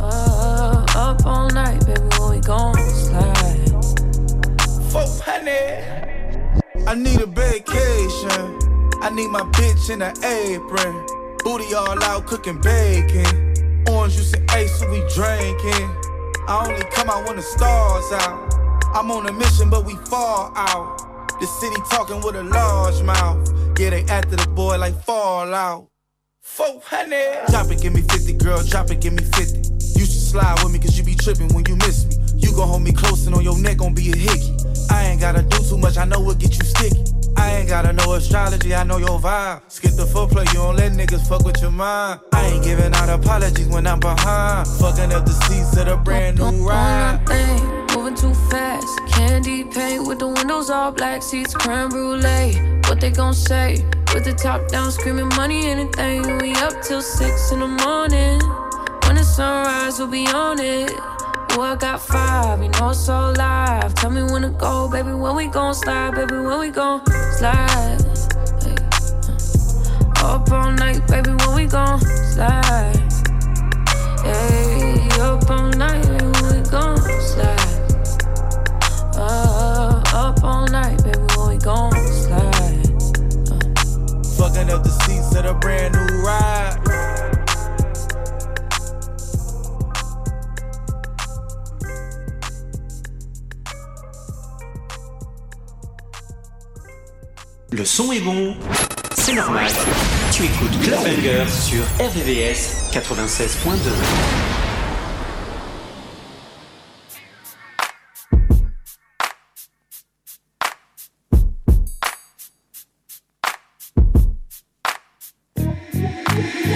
Uh, 0.00 0.84
up 0.96 1.24
all 1.26 1.48
night, 1.50 1.86
baby. 1.86 2.00
When 2.18 2.30
we 2.30 2.40
gon' 2.40 2.74
slide. 2.90 3.68
400. 4.90 6.88
I 6.88 6.94
need 6.94 7.20
a 7.20 7.26
vacation. 7.26 8.67
I 9.00 9.10
need 9.10 9.28
my 9.28 9.42
bitch 9.42 9.90
in 9.90 10.02
an 10.02 10.12
apron. 10.24 11.06
Booty 11.44 11.72
all 11.74 12.02
out 12.04 12.26
cooking 12.26 12.60
bacon. 12.60 13.84
Orange 13.88 14.16
juice 14.16 14.32
and 14.34 14.50
ace, 14.52 14.78
so 14.78 14.90
we 14.90 15.00
drinking. 15.14 15.88
I 16.48 16.66
only 16.66 16.84
come 16.90 17.08
out 17.08 17.26
when 17.26 17.36
the 17.36 17.42
stars 17.42 18.10
out. 18.12 18.54
I'm 18.94 19.10
on 19.10 19.26
a 19.28 19.32
mission, 19.32 19.70
but 19.70 19.84
we 19.84 19.94
fall 20.10 20.52
out. 20.56 20.98
The 21.40 21.46
city 21.46 21.80
talking 21.90 22.20
with 22.22 22.34
a 22.34 22.42
large 22.42 23.02
mouth. 23.02 23.48
Yeah, 23.78 23.90
they 23.90 24.02
after 24.04 24.34
the 24.34 24.48
boy 24.48 24.76
like 24.78 25.00
Fallout. 25.04 25.88
400. 26.42 27.46
Drop 27.48 27.70
it, 27.70 27.80
give 27.80 27.92
me 27.92 28.00
50, 28.02 28.32
girl. 28.34 28.62
Drop 28.64 28.90
it, 28.90 29.00
give 29.00 29.12
me 29.12 29.22
50. 29.22 29.58
You 29.98 30.06
should 30.06 30.10
slide 30.10 30.58
with 30.64 30.72
me, 30.72 30.80
cause 30.80 30.98
you 30.98 31.04
be 31.04 31.14
tripping 31.14 31.54
when 31.54 31.64
you 31.66 31.76
miss 31.76 32.06
me. 32.06 32.07
Gon' 32.58 32.68
hold 32.68 32.82
me 32.82 32.90
close 32.90 33.24
and 33.24 33.36
on 33.36 33.44
your 33.44 33.56
neck 33.56 33.76
gon' 33.76 33.94
be 33.94 34.10
a 34.10 34.16
hickey. 34.16 34.52
I 34.90 35.04
ain't 35.04 35.20
gotta 35.20 35.42
do 35.42 35.58
too 35.58 35.78
much, 35.78 35.96
I 35.96 36.04
know 36.04 36.18
what 36.18 36.38
get 36.38 36.58
you 36.58 36.64
sticky. 36.64 37.04
I 37.36 37.52
ain't 37.52 37.68
gotta 37.68 37.92
know 37.92 38.14
astrology, 38.14 38.74
I 38.74 38.82
know 38.82 38.98
your 38.98 39.20
vibe. 39.20 39.60
Skip 39.68 39.92
the 39.92 40.02
footplay, 40.02 40.44
you 40.48 40.54
don't 40.54 40.74
let 40.74 40.90
niggas 40.90 41.28
fuck 41.28 41.44
with 41.44 41.62
your 41.62 41.70
mind. 41.70 42.18
I 42.32 42.46
ain't 42.46 42.64
giving 42.64 42.92
out 42.94 43.10
apologies 43.10 43.68
when 43.68 43.86
I'm 43.86 44.00
behind. 44.00 44.66
Fucking 44.80 45.12
up 45.12 45.24
the 45.24 45.34
seats 45.46 45.76
of 45.76 45.86
the 45.86 45.98
brand 45.98 46.38
new 46.38 46.68
ride. 46.68 47.24
Thing, 47.28 47.62
moving 47.94 48.16
too 48.16 48.34
fast. 48.50 48.88
Candy 49.06 49.62
paint 49.62 50.08
with 50.08 50.18
the 50.18 50.26
windows 50.26 50.68
all 50.68 50.90
black, 50.90 51.22
seats 51.22 51.54
creme 51.54 51.90
brulee. 51.90 52.56
What 52.88 53.00
they 53.00 53.12
gon' 53.12 53.34
say? 53.34 53.84
With 54.12 54.24
the 54.24 54.34
top 54.36 54.66
down, 54.66 54.90
screaming 54.90 55.28
money, 55.36 55.66
anything. 55.66 56.38
We 56.38 56.54
up 56.54 56.82
till 56.82 57.02
six 57.02 57.52
in 57.52 57.60
the 57.60 57.68
morning. 57.68 58.40
When 59.06 59.14
the 59.14 59.22
sunrise, 59.22 60.00
we'll 60.00 60.08
be 60.08 60.26
on 60.26 60.58
it. 60.58 60.90
Oh, 61.60 61.62
I 61.62 61.74
got 61.74 62.00
five, 62.00 62.62
you 62.62 62.68
know 62.68 62.90
it's 62.90 63.00
so 63.00 63.34
live. 63.36 63.92
Tell 63.96 64.10
me 64.10 64.22
when 64.22 64.42
to 64.42 64.50
go, 64.50 64.88
baby. 64.88 65.10
When 65.10 65.34
we 65.34 65.48
gon' 65.48 65.74
slide, 65.74 66.14
baby. 66.14 66.36
When 66.36 66.60
we 66.60 66.70
gon' 66.70 67.04
slide. 67.36 67.98
Hey, 68.62 68.76
uh. 70.22 70.34
Up 70.36 70.52
all 70.52 70.70
night, 70.70 71.04
baby. 71.08 71.30
When 71.30 71.56
we 71.56 71.66
gon' 71.66 71.98
slide. 71.98 72.94
Hey, 74.22 75.08
up 75.18 75.50
all 75.50 75.70
night, 75.70 76.06
baby. 76.06 76.26
When 76.26 76.62
we 76.62 76.70
gon' 76.70 76.96
slide. 76.96 77.58
Uh, 79.16 80.00
up 80.14 80.44
all 80.44 80.68
night, 80.68 81.02
baby. 81.02 81.18
When 81.36 81.48
we 81.48 81.58
gon' 81.58 81.90
slide. 82.06 82.86
Fucking 84.38 84.70
up 84.70 84.84
the 84.84 84.96
seats 85.02 85.34
of 85.34 85.42
the 85.42 85.58
brand 85.60 85.94
new 85.96 86.22
ride. 86.22 86.87
Le 97.70 97.84
son 97.84 98.10
est 98.12 98.20
bon, 98.20 98.56
c'est 99.14 99.34
normal. 99.34 99.70
Tu 100.32 100.44
écoutes 100.44 100.80
Club 100.82 101.00
Banger 101.04 101.44
sur 101.48 101.82
RVVS 102.00 102.90
96.2. 102.92 103.90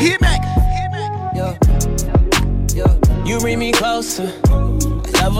Hit 0.00 0.20
back. 0.20 0.42
Me 3.56 3.70
closer. 3.70 4.41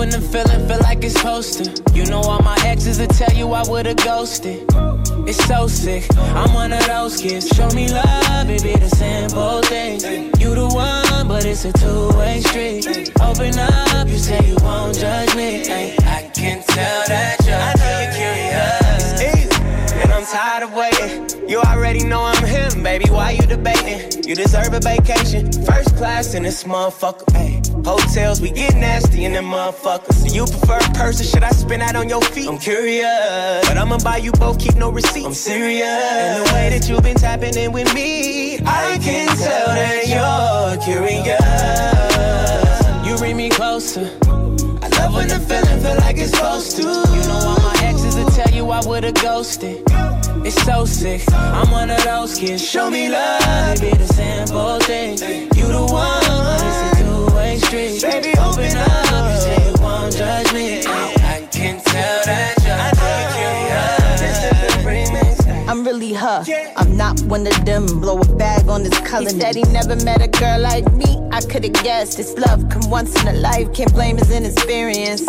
when 0.02 0.10
the 0.10 0.20
feeling 0.20 0.66
feel 0.66 0.80
like 0.80 1.04
it's 1.04 1.22
posted. 1.22 1.80
You 1.94 2.04
know 2.06 2.22
all 2.22 2.42
my 2.42 2.58
exes 2.66 2.98
will 2.98 3.06
tell 3.06 3.32
you 3.32 3.46
I 3.52 3.62
would've 3.68 3.98
ghosted. 3.98 4.66
It's 5.28 5.38
so 5.44 5.68
sick. 5.68 6.02
I'm 6.18 6.52
one 6.54 6.72
of 6.72 6.84
those 6.88 7.20
kids. 7.20 7.46
Show 7.46 7.68
me 7.68 7.86
love, 7.88 8.48
baby, 8.48 8.74
the 8.74 8.88
simple 8.88 9.62
things. 9.62 10.02
You 10.40 10.56
the 10.56 10.66
one, 10.66 11.28
but 11.28 11.44
it's 11.44 11.64
a 11.66 11.72
two-way 11.72 12.40
street. 12.40 13.12
Open 13.20 13.56
up, 13.56 14.08
you 14.08 14.18
say 14.18 14.40
you 14.44 14.56
won't 14.60 14.98
judge 14.98 15.36
me. 15.36 15.62
I 15.70 16.28
can 16.34 16.64
tell 16.64 17.02
that 17.06 17.36
you're 17.46 17.72
you're 17.86 18.10
curious, 18.18 19.04
and 20.02 20.10
I'm 20.12 20.26
tired 20.26 20.64
of 20.64 20.74
waiting. 20.74 21.48
You 21.48 21.60
already 21.60 22.02
know 22.02 22.22
I'm 22.24 22.31
Baby, 22.82 23.08
why 23.10 23.30
you 23.30 23.46
debating? 23.46 24.24
You 24.24 24.34
deserve 24.34 24.74
a 24.74 24.80
vacation. 24.80 25.52
First 25.64 25.94
class 25.96 26.34
in 26.34 26.42
this 26.42 26.64
motherfucker. 26.64 27.22
Ay. 27.36 27.62
Hotels, 27.84 28.40
we 28.40 28.50
get 28.50 28.74
nasty 28.74 29.24
in 29.24 29.32
them 29.32 29.44
motherfuckers. 29.44 30.26
Do 30.26 30.34
you 30.34 30.46
prefer 30.46 30.78
a 30.78 30.92
person? 30.92 31.24
Should 31.24 31.44
I 31.44 31.50
spin 31.50 31.80
out 31.80 31.94
on 31.94 32.08
your 32.08 32.22
feet? 32.22 32.48
I'm 32.48 32.58
curious. 32.58 33.66
But 33.68 33.78
I'ma 33.78 33.98
buy 33.98 34.16
you 34.16 34.32
both, 34.32 34.58
keep 34.58 34.74
no 34.74 34.90
receipt. 34.90 35.24
I'm 35.24 35.32
serious. 35.32 35.86
And 35.86 36.44
the 36.44 36.52
way 36.52 36.70
that 36.70 36.88
you've 36.88 37.04
been 37.04 37.16
tapping 37.16 37.56
in 37.56 37.70
with 37.70 37.94
me, 37.94 38.58
I 38.66 38.98
can 39.00 39.28
tell 39.28 39.66
that 39.68 40.08
you're 40.08 40.76
curious. 40.84 41.40
You 43.06 43.16
bring 43.16 43.36
me 43.36 43.48
closer. 43.48 44.10
I 44.82 44.88
love 44.98 45.14
when 45.14 45.28
the 45.28 45.38
feeling 45.38 45.80
feel 45.80 45.96
like 45.98 46.18
it's 46.18 46.32
supposed 46.32 46.76
to. 46.76 46.82
You 46.82 46.88
know 47.28 47.56
will 47.56 47.61
tell 48.34 48.50
you 48.52 48.70
I 48.70 48.80
would've 48.86 49.14
ghosted. 49.14 49.82
It's 50.44 50.60
so 50.64 50.84
sick. 50.84 51.22
I'm 51.32 51.70
one 51.70 51.90
of 51.90 52.02
those 52.04 52.38
kids. 52.38 52.66
Show 52.66 52.90
me 52.90 53.08
love, 53.08 53.40
it 53.76 53.80
be 53.80 53.90
the 53.90 54.06
simple 54.06 54.78
thing. 54.80 55.18
You 55.56 55.68
the 55.68 55.84
one, 55.84 56.20
but 56.26 56.62
it's 56.64 57.00
a 57.00 57.02
two-way 57.02 57.58
street. 57.58 58.02
Baby, 58.02 58.32
open 58.38 58.76
up. 58.76 59.30
You 59.30 59.40
say 59.40 59.70
you 59.70 59.74
won't 59.82 60.16
judge 60.16 60.52
me. 60.52 60.80
I 60.86 61.46
can 61.50 61.80
tell 61.82 62.24
that 62.24 62.54
you're 62.66 63.28
curious. 63.36 64.20
This 64.20 64.38
is. 64.44 64.52
I'm 65.68 65.84
really 65.84 66.12
her. 66.12 66.44
I'm 66.76 66.96
not 66.96 67.20
one 67.22 67.46
of 67.46 67.64
them. 67.64 67.86
Blow 67.86 68.18
a 68.20 68.34
bag 68.36 68.68
on 68.68 68.82
this 68.82 68.98
color. 69.08 69.30
He 69.30 69.40
said 69.40 69.54
he 69.54 69.62
never 69.64 69.96
met 70.04 70.20
a 70.20 70.28
girl 70.28 70.60
like 70.60 70.90
me. 70.92 71.18
I 71.30 71.40
could've 71.40 71.72
guessed 71.72 72.16
this 72.16 72.36
love 72.36 72.68
come 72.68 72.90
once 72.90 73.20
in 73.22 73.28
a 73.28 73.32
life. 73.32 73.72
Can't 73.72 73.92
blame 73.92 74.18
his 74.18 74.30
inexperience. 74.30 75.22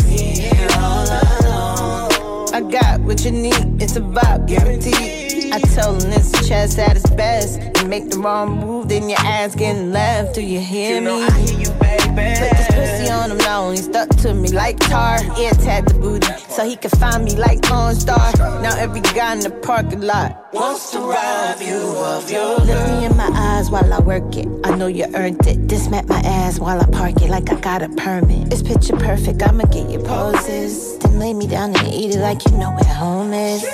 I 2.54 2.62
got 2.62 3.02
what 3.02 3.26
you 3.26 3.32
need. 3.32 3.82
It's 3.82 3.96
about 3.96 4.46
guaranteed. 4.46 5.52
I 5.52 5.60
tell 5.74 5.96
him 5.96 6.12
this 6.12 6.32
chest 6.48 6.78
at 6.78 6.96
its 6.96 7.10
best. 7.10 7.60
You 7.82 7.88
make 7.88 8.12
the 8.12 8.20
wrong 8.20 8.60
move, 8.60 8.90
then 8.90 9.10
your 9.10 9.18
ass 9.22 9.56
getting 9.56 9.92
left. 9.92 10.36
Do 10.36 10.42
you 10.42 10.60
hear 10.60 11.02
me? 11.02 11.24
I 11.24 11.32
hear 11.32 11.60
you, 11.60 11.72
baby. 11.80 12.06
Put 12.06 12.52
this 12.56 12.68
pussy 12.68 13.10
on 13.10 13.32
him 13.32 13.40
now, 13.40 13.72
he 13.72 13.78
stuck 13.78 14.10
to 14.18 14.36
me 14.36 14.50
like 14.50 14.78
tar. 14.80 15.18
AirTag 15.18 15.88
the 15.88 15.96
booty, 15.96 16.28
so 16.48 16.64
he 16.64 16.76
can 16.76 16.92
find 16.92 17.24
me 17.24 17.36
like 17.36 17.62
OnStar. 17.62 18.38
Now 18.62 18.78
every 18.78 19.02
guy 19.02 19.34
in 19.34 19.40
the 19.40 19.50
parking 19.50 20.02
lot 20.02 20.43
Wants 20.54 20.92
to 20.92 21.00
rob 21.00 21.60
you 21.62 21.82
of 21.98 22.30
your 22.30 22.58
Look 22.58 22.68
me 22.68 23.06
in 23.06 23.18
my 23.18 23.28
eyes 23.34 23.72
while 23.72 23.92
I 23.92 24.00
work 24.00 24.38
it. 24.38 24.48
I 24.64 24.76
know 24.76 24.86
you 24.86 25.06
earned 25.16 25.48
it. 25.48 25.68
This 25.68 25.90
met 25.90 26.08
my 26.08 26.20
ass 26.20 26.60
while 26.60 26.80
I 26.80 26.86
park 26.86 27.24
it 27.24 27.30
like 27.32 27.52
I 27.52 27.60
got 27.60 27.82
a 27.82 27.90
permit. 27.90 28.54
It's 28.54 28.62
picture 28.62 28.96
perfect, 28.96 29.42
I'ma 29.42 29.66
get 29.66 29.90
your 29.90 30.04
poses. 30.04 31.00
Then 31.00 31.18
lay 31.18 31.34
me 31.34 31.48
down 31.48 31.76
and 31.76 31.88
eat 31.88 32.14
it 32.14 32.20
like 32.20 32.46
you 32.46 32.52
know 32.52 32.70
where 32.70 32.94
home 32.94 33.34
is. 33.34 33.66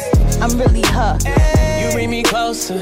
I'm 0.41 0.57
really 0.57 0.83
her. 0.83 1.17
You 1.83 1.91
bring 1.91 2.11
me 2.11 2.23
closer. 2.23 2.81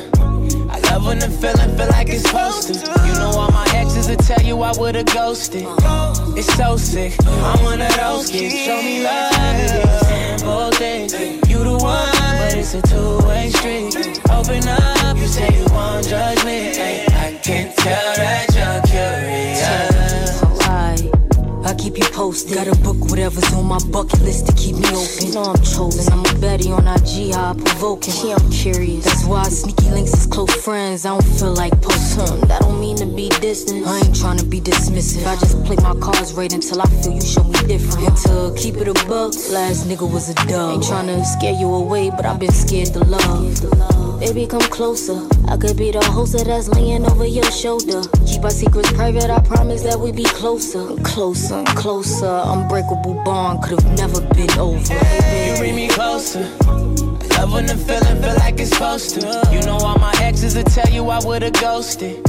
I 0.70 0.80
love 0.92 1.08
when 1.08 1.18
the 1.18 1.30
feeling 1.30 1.76
feel 1.76 1.88
like 1.88 2.10
it's 2.10 2.22
supposed 2.22 2.68
to. 2.68 2.74
You 3.08 3.14
know 3.14 3.32
all 3.36 3.52
my 3.52 3.66
exes 3.74 4.08
will 4.08 4.18
tell 4.18 4.44
you 4.44 4.62
I 4.62 4.78
would've 4.78 5.08
ghosted. 5.08 5.66
It's 6.38 6.54
so 6.54 6.78
sick. 6.78 7.16
I'm 7.26 7.64
one 7.64 7.82
of 7.82 7.96
those 7.96 8.30
kids. 8.30 8.54
Show 8.64 8.80
me 8.80 9.04
love, 9.04 9.34
it 10.80 11.12
be 11.18 11.37
but 12.38 12.54
it's 12.56 12.74
a 12.74 12.82
two-way 12.82 13.50
street. 13.50 13.96
Open 14.30 14.68
up, 14.68 15.18
you 15.18 15.28
say 15.28 15.50
you 15.58 15.66
won't 15.74 16.08
judge 16.08 16.44
me. 16.46 16.72
Ay, 16.78 17.06
I 17.10 17.40
can 17.42 17.74
tell 17.76 18.16
that 18.16 18.57
I 21.68 21.76
keep 21.76 21.98
you 21.98 22.06
posted. 22.14 22.56
Gotta 22.56 22.80
book 22.80 22.96
whatever's 23.10 23.54
on 23.54 23.66
my 23.66 23.80
bucket 23.92 24.22
list 24.22 24.48
to 24.48 24.54
keep 24.54 24.78
me 24.78 24.88
open. 24.88 25.34
know 25.34 25.52
I'm 25.52 25.62
chosen. 25.62 26.14
I'm 26.14 26.24
a 26.26 26.40
Betty 26.40 26.72
on 26.72 26.88
IG, 26.88 27.36
I 27.36 27.54
provoking. 27.54 28.14
Yeah, 28.24 28.38
I'm 28.40 28.50
curious. 28.50 29.04
That's 29.04 29.26
why 29.26 29.44
sneaky 29.44 29.90
links 29.90 30.14
is 30.14 30.28
close 30.28 30.56
friends. 30.64 31.06
I 31.06 31.10
don't 31.10 31.26
feel 31.26 31.54
like 31.54 31.74
post 31.82 32.16
him. 32.16 32.40
That 32.48 32.62
don't 32.62 32.80
mean 32.80 32.96
to 32.98 33.06
be 33.06 33.28
distant. 33.42 33.86
I 33.86 34.00
ain't 34.00 34.16
trying 34.16 34.38
to 34.38 34.46
be 34.46 34.62
dismissive. 34.62 35.28
I 35.28 35.36
just 35.36 35.62
play 35.66 35.76
my 35.84 35.94
cards 36.00 36.34
right 36.34 36.52
until 36.54 36.82
I 36.82 36.86
feel 36.86 37.12
you 37.12 37.22
show 37.22 37.44
me 37.44 37.60
different. 37.68 38.08
And 38.08 38.58
keep 38.58 38.76
it 38.78 38.88
a 38.88 38.94
buck, 39.06 39.34
last 39.52 39.88
nigga 39.88 40.10
was 40.10 40.30
a 40.30 40.36
dub. 40.48 40.76
Ain't 40.76 40.84
trying 40.86 41.08
to 41.08 41.26
scare 41.26 41.54
you 41.60 41.68
away, 41.68 42.12
but 42.12 42.26
I've 42.26 42.40
been 42.40 42.52
scared 42.54 42.94
to 42.94 43.00
love. 43.00 43.98
Baby, 44.20 44.48
come 44.48 44.62
closer. 44.62 45.28
I 45.48 45.58
could 45.58 45.78
be 45.78 45.92
the 45.92 46.04
host 46.04 46.34
that's 46.34 46.68
laying 46.70 47.06
over 47.06 47.26
your 47.26 47.50
shoulder. 47.52 48.02
Keep 48.26 48.44
our 48.44 48.50
secrets 48.50 48.92
private, 48.94 49.30
I 49.30 49.40
promise 49.42 49.84
that 49.84 50.00
we 50.00 50.12
be 50.12 50.24
closer. 50.24 50.96
Closer, 51.04 51.57
closer. 51.66 52.42
Unbreakable 52.46 53.22
bond 53.24 53.64
could've 53.64 53.92
never 53.98 54.22
been 54.34 54.52
over. 54.60 54.94
Hey, 54.94 55.52
You 55.52 55.58
bring 55.58 55.76
me 55.76 55.88
closer. 55.88 56.44
Love 57.38 57.54
when 57.54 57.66
the 57.68 57.76
feeling 57.78 58.22
feel 58.22 58.36
like 58.36 58.60
it's 58.60 58.72
supposed 58.72 59.20
to. 59.22 59.50
You 59.52 59.62
know 59.62 59.78
all 59.78 60.00
my 60.00 60.14
exes 60.22 60.56
will 60.56 60.64
tell 60.64 60.90
you 60.90 61.08
I 61.10 61.20
would've 61.24 61.54
ghosted. 61.54 62.22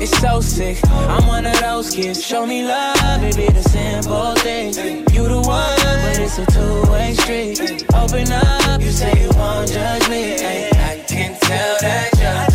It's 0.00 0.16
so 0.18 0.40
sick. 0.40 0.78
I'm 0.88 1.26
one 1.26 1.46
of 1.46 1.58
those 1.60 1.94
kids. 1.94 2.24
Show 2.24 2.46
me 2.46 2.64
love, 2.64 3.22
it 3.22 3.36
be 3.36 3.48
the 3.48 3.62
simple 3.62 4.34
thing. 4.36 4.68
You 5.12 5.28
the 5.28 5.40
one, 5.40 5.76
but 6.04 6.18
it's 6.18 6.38
a 6.38 6.46
two-way 6.46 7.14
street. 7.14 7.84
Open 7.94 8.30
up, 8.30 8.80
you 8.80 8.90
say 8.90 9.12
you 9.20 9.30
won't 9.36 9.70
judge 9.70 10.08
me. 10.08 10.34
Ay, 10.36 10.70
I 10.92 11.04
can 11.08 11.36
tell 11.40 11.76
that 11.80 12.10
you're 12.16 12.53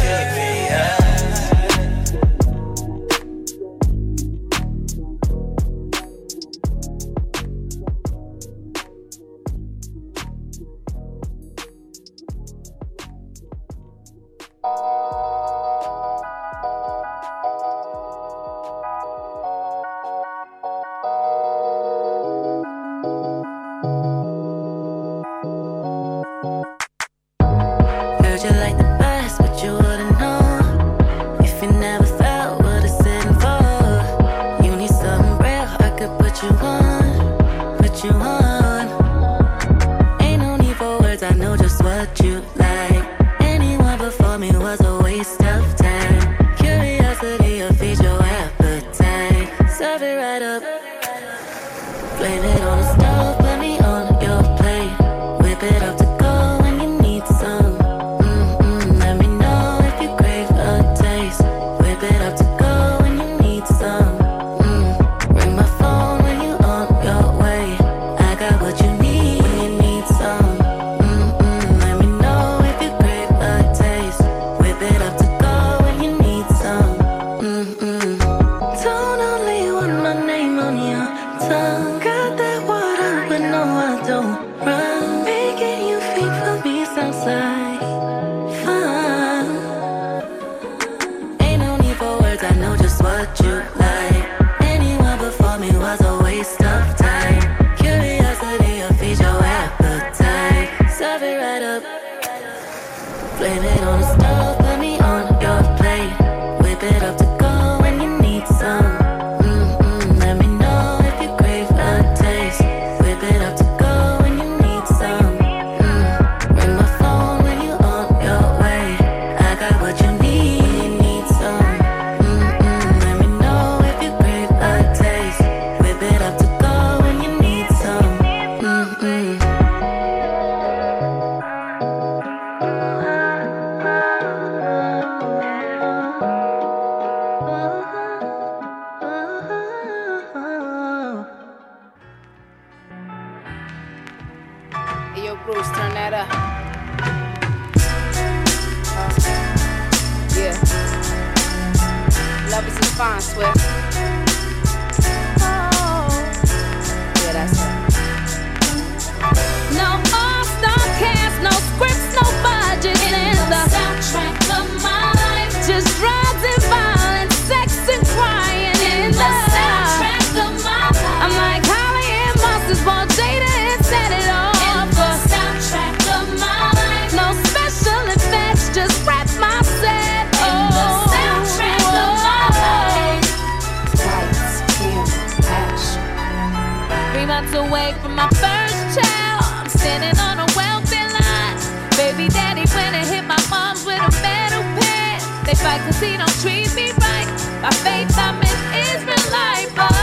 child. 188.96 189.46
I'm 189.46 189.70
standing 189.70 190.18
on 190.20 190.40
a 190.40 190.48
welfare 190.58 191.10
line. 191.14 191.56
Baby 191.94 192.30
daddy 192.30 192.66
went 192.74 192.96
and 192.96 193.06
hit 193.06 193.26
my 193.26 193.40
mom's 193.50 193.86
with 193.86 194.02
a 194.02 194.12
metal 194.22 194.64
pen. 194.80 195.22
They 195.46 195.54
fight 195.54 195.82
cause 195.86 196.00
he 196.00 196.18
don't 196.18 196.38
treat 196.42 196.74
me 196.74 196.92
right. 196.98 197.30
By 197.62 197.72
faith, 197.86 198.14
I'm 198.18 198.42
an 198.42 198.58
Israelite, 198.94 199.70
but 199.76 199.94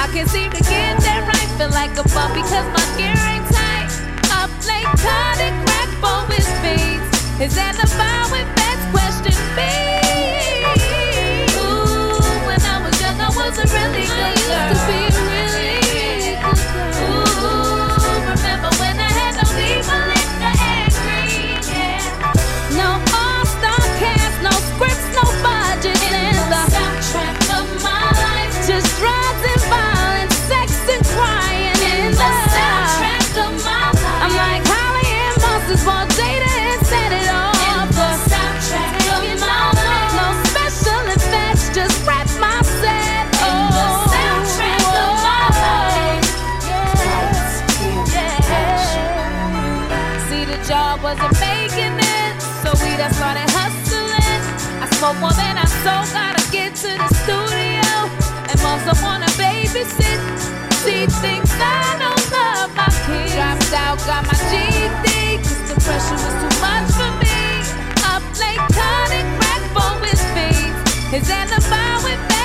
I 0.00 0.08
can't 0.12 0.28
seem 0.28 0.50
to 0.52 0.62
get 0.64 1.00
that 1.04 1.28
right. 1.28 1.48
Feel 1.58 1.70
like 1.70 1.92
a 1.98 2.04
bum 2.14 2.32
because 2.32 2.66
my 2.72 2.84
gear 2.96 3.16
ain't 3.32 3.46
tight. 3.52 3.90
Up 4.32 4.50
late, 4.64 4.88
caught 5.02 5.38
and 5.40 5.56
crack 5.66 5.90
for 6.00 6.20
his 6.32 6.48
feet. 6.64 7.00
His 7.40 7.56
alibi 7.58 8.32
with 8.32 8.48
best 8.56 8.84
question 8.92 9.36
B. 9.56 9.60
Ooh, 11.60 12.16
when 12.48 12.60
I 12.64 12.80
was 12.84 12.96
young, 13.00 13.20
I 13.20 13.28
was 13.28 13.58
a 13.60 13.66
really 13.68 14.08
good 14.08 14.36
girl. 14.48 14.68
Used 14.72 14.80
to 14.80 14.92
be 15.12 15.15
More 55.14 55.30
than 55.30 55.56
I 55.56 55.64
sold, 55.86 56.10
gotta 56.12 56.42
get 56.50 56.74
to 56.82 56.88
the 56.88 57.08
studio. 57.22 58.10
And 58.50 58.58
don't 58.58 59.02
wanna 59.02 59.30
babysit. 59.38 60.18
See, 60.82 61.06
things 61.22 61.50
I 61.62 61.94
don't 62.02 62.26
love 62.34 62.74
my 62.74 62.90
kids. 63.06 63.32
Dropped 63.34 63.72
out, 63.72 63.98
got 64.02 64.26
my 64.26 64.34
GED, 64.50 65.38
cause 65.38 65.62
the 65.70 65.76
pressure 65.86 66.18
was 66.18 66.34
too 66.42 66.54
much 66.58 66.90
for 66.98 67.12
me. 67.22 67.38
Up 68.02 68.22
late, 68.34 68.58
cut 68.74 69.10
and 69.14 69.28
crack 69.38 69.62
for 69.74 69.94
his 70.04 70.20
feet. 70.34 70.74
His 71.14 71.30
alibi 71.30 72.02
with 72.02 72.20
that's 72.28 72.35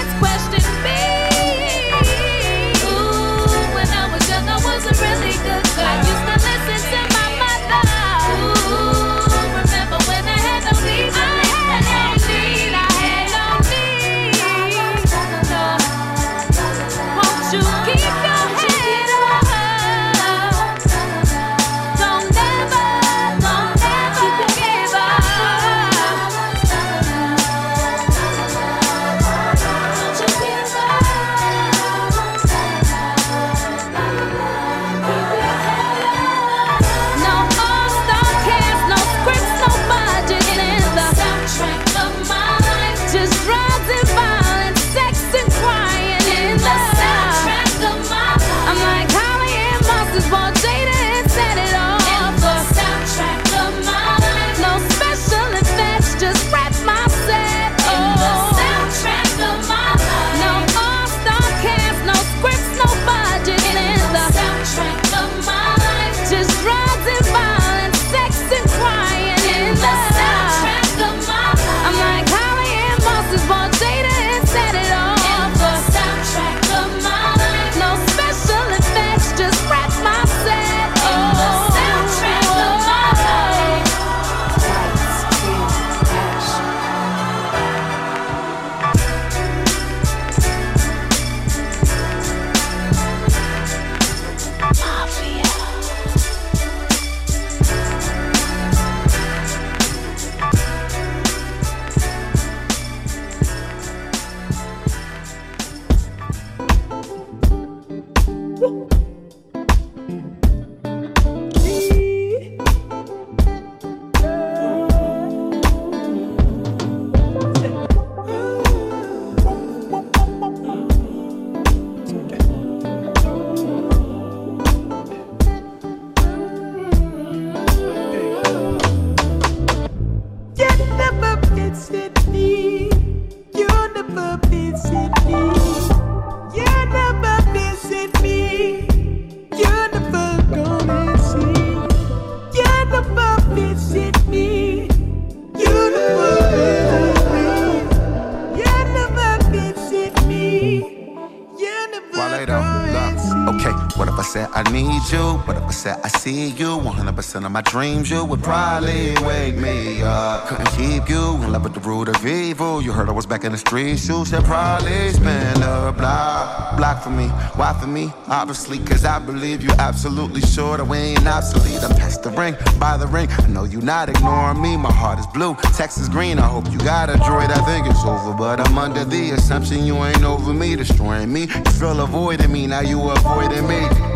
need 155.01 155.11
you. 155.11 155.41
But 155.45 155.57
if 155.57 155.63
I 155.63 155.71
said 155.71 155.99
I 156.03 156.07
see 156.07 156.49
you, 156.49 156.77
100% 156.79 157.45
of 157.45 157.51
my 157.51 157.61
dreams, 157.61 158.09
you 158.09 158.23
would 158.25 158.43
probably 158.43 159.13
wake 159.25 159.55
me 159.55 160.01
up. 160.01 160.47
Couldn't 160.47 160.71
keep 160.71 161.09
you 161.09 161.35
in 161.35 161.51
love 161.51 161.63
with 161.63 161.73
the 161.73 161.79
root 161.79 162.07
of 162.09 162.25
evil. 162.25 162.81
You 162.81 162.91
heard 162.91 163.09
I 163.09 163.11
was 163.11 163.25
back 163.25 163.43
in 163.43 163.51
the 163.51 163.57
streets, 163.57 164.07
you 164.07 164.25
should 164.25 164.43
probably 164.43 165.09
spin 165.11 165.57
a 165.63 165.93
block. 165.95 166.77
Block 166.77 167.03
for 167.03 167.09
me, 167.09 167.27
why 167.55 167.73
for 167.79 167.87
me? 167.87 168.11
Obviously, 168.27 168.79
cause 168.79 169.05
I 169.05 169.19
believe 169.19 169.61
you 169.63 169.71
absolutely 169.77 170.41
sure 170.41 170.77
that 170.77 170.85
we 170.85 170.97
ain't 170.97 171.27
obsolete. 171.27 171.83
I'm 171.83 171.95
past 171.95 172.23
the 172.23 172.31
ring, 172.31 172.55
by 172.79 172.97
the 172.97 173.07
ring. 173.07 173.27
I 173.29 173.47
know 173.47 173.63
you're 173.63 173.81
not 173.81 174.09
ignoring 174.09 174.61
me. 174.61 174.77
My 174.77 174.91
heart 174.91 175.19
is 175.19 175.27
blue, 175.27 175.55
Texas 175.75 176.07
green. 176.09 176.39
I 176.39 176.47
hope 176.47 176.71
you 176.71 176.77
got 176.79 177.09
a 177.09 177.13
droid. 177.13 177.49
I 177.49 177.61
think 177.65 177.87
it's 177.87 178.03
over, 178.03 178.33
but 178.33 178.59
I'm 178.59 178.77
under 178.77 179.05
the 179.05 179.31
assumption 179.31 179.85
you 179.85 179.95
ain't 180.03 180.23
over 180.23 180.53
me, 180.53 180.75
destroying 180.75 181.31
me. 181.31 181.41
You 181.41 181.71
feel 181.79 182.01
avoiding 182.01 182.51
me, 182.51 182.67
now 182.67 182.81
you 182.81 182.99
avoiding 183.09 183.67
me. 183.67 184.10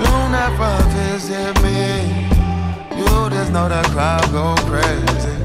You 0.00 0.14
never 0.38 0.72
visit 0.96 1.54
me. 1.62 2.28
You 3.00 3.30
just 3.30 3.52
know 3.52 3.68
the 3.68 3.82
crowd 3.92 4.26
go 4.32 4.54
crazy. 4.70 5.36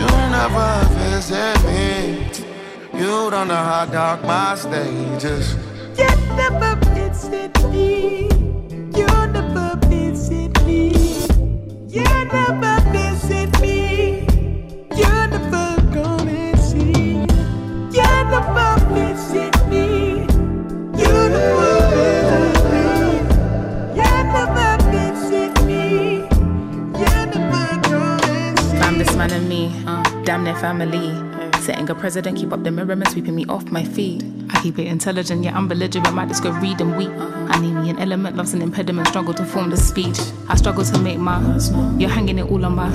You 0.00 0.08
never 0.36 0.70
visit 0.96 1.58
me. 1.68 2.30
You 2.98 3.30
don't 3.30 3.48
know 3.48 3.64
how 3.72 3.86
dark 3.86 4.22
my 4.24 4.54
stage 4.56 5.24
is. 5.24 5.54
You 5.98 6.10
never 6.36 6.76
visit 6.94 7.54
me. 7.70 8.28
You 8.98 9.06
never 9.36 9.78
visit 9.86 10.54
me. 10.64 10.80
You 11.88 12.04
never 12.04 12.76
visit 12.92 13.60
me. 13.60 14.26
You 15.00 15.12
never 15.34 15.68
gonna 15.94 16.56
see. 16.56 17.26
You 17.96 18.10
never 18.32 18.70
visit 18.94 19.54
me. 19.68 19.86
You 21.00 21.12
never 21.34 21.79
damn 30.30 30.44
near 30.44 30.54
family. 30.54 31.10
Setting 31.60 31.90
a 31.90 31.94
president, 31.96 32.38
keep 32.38 32.52
up 32.52 32.62
the 32.62 32.70
mirror 32.70 32.92
and 32.92 33.08
sweeping 33.08 33.34
me 33.34 33.44
off 33.46 33.64
my 33.72 33.82
feet. 33.82 34.22
I 34.60 34.62
keep 34.62 34.78
it 34.78 34.88
intelligent, 34.88 35.42
yet 35.42 35.54
I'm 35.54 35.68
belligerent. 35.68 36.12
Might 36.12 36.28
just 36.28 36.42
go 36.42 36.50
read 36.50 36.82
and 36.82 36.94
weep. 36.94 37.08
I 37.08 37.58
need 37.58 37.72
me 37.72 37.88
an 37.88 37.98
element, 37.98 38.36
love's 38.36 38.52
an 38.52 38.60
impediment. 38.60 39.08
Struggle 39.08 39.32
to 39.32 39.44
form 39.46 39.70
the 39.70 39.76
speech. 39.78 40.18
I 40.50 40.56
struggle 40.56 40.84
to 40.84 40.98
make 40.98 41.18
my. 41.18 41.40
You're 41.96 42.10
hanging 42.10 42.38
it 42.38 42.50
all 42.50 42.66
on 42.66 42.74
my. 42.74 42.90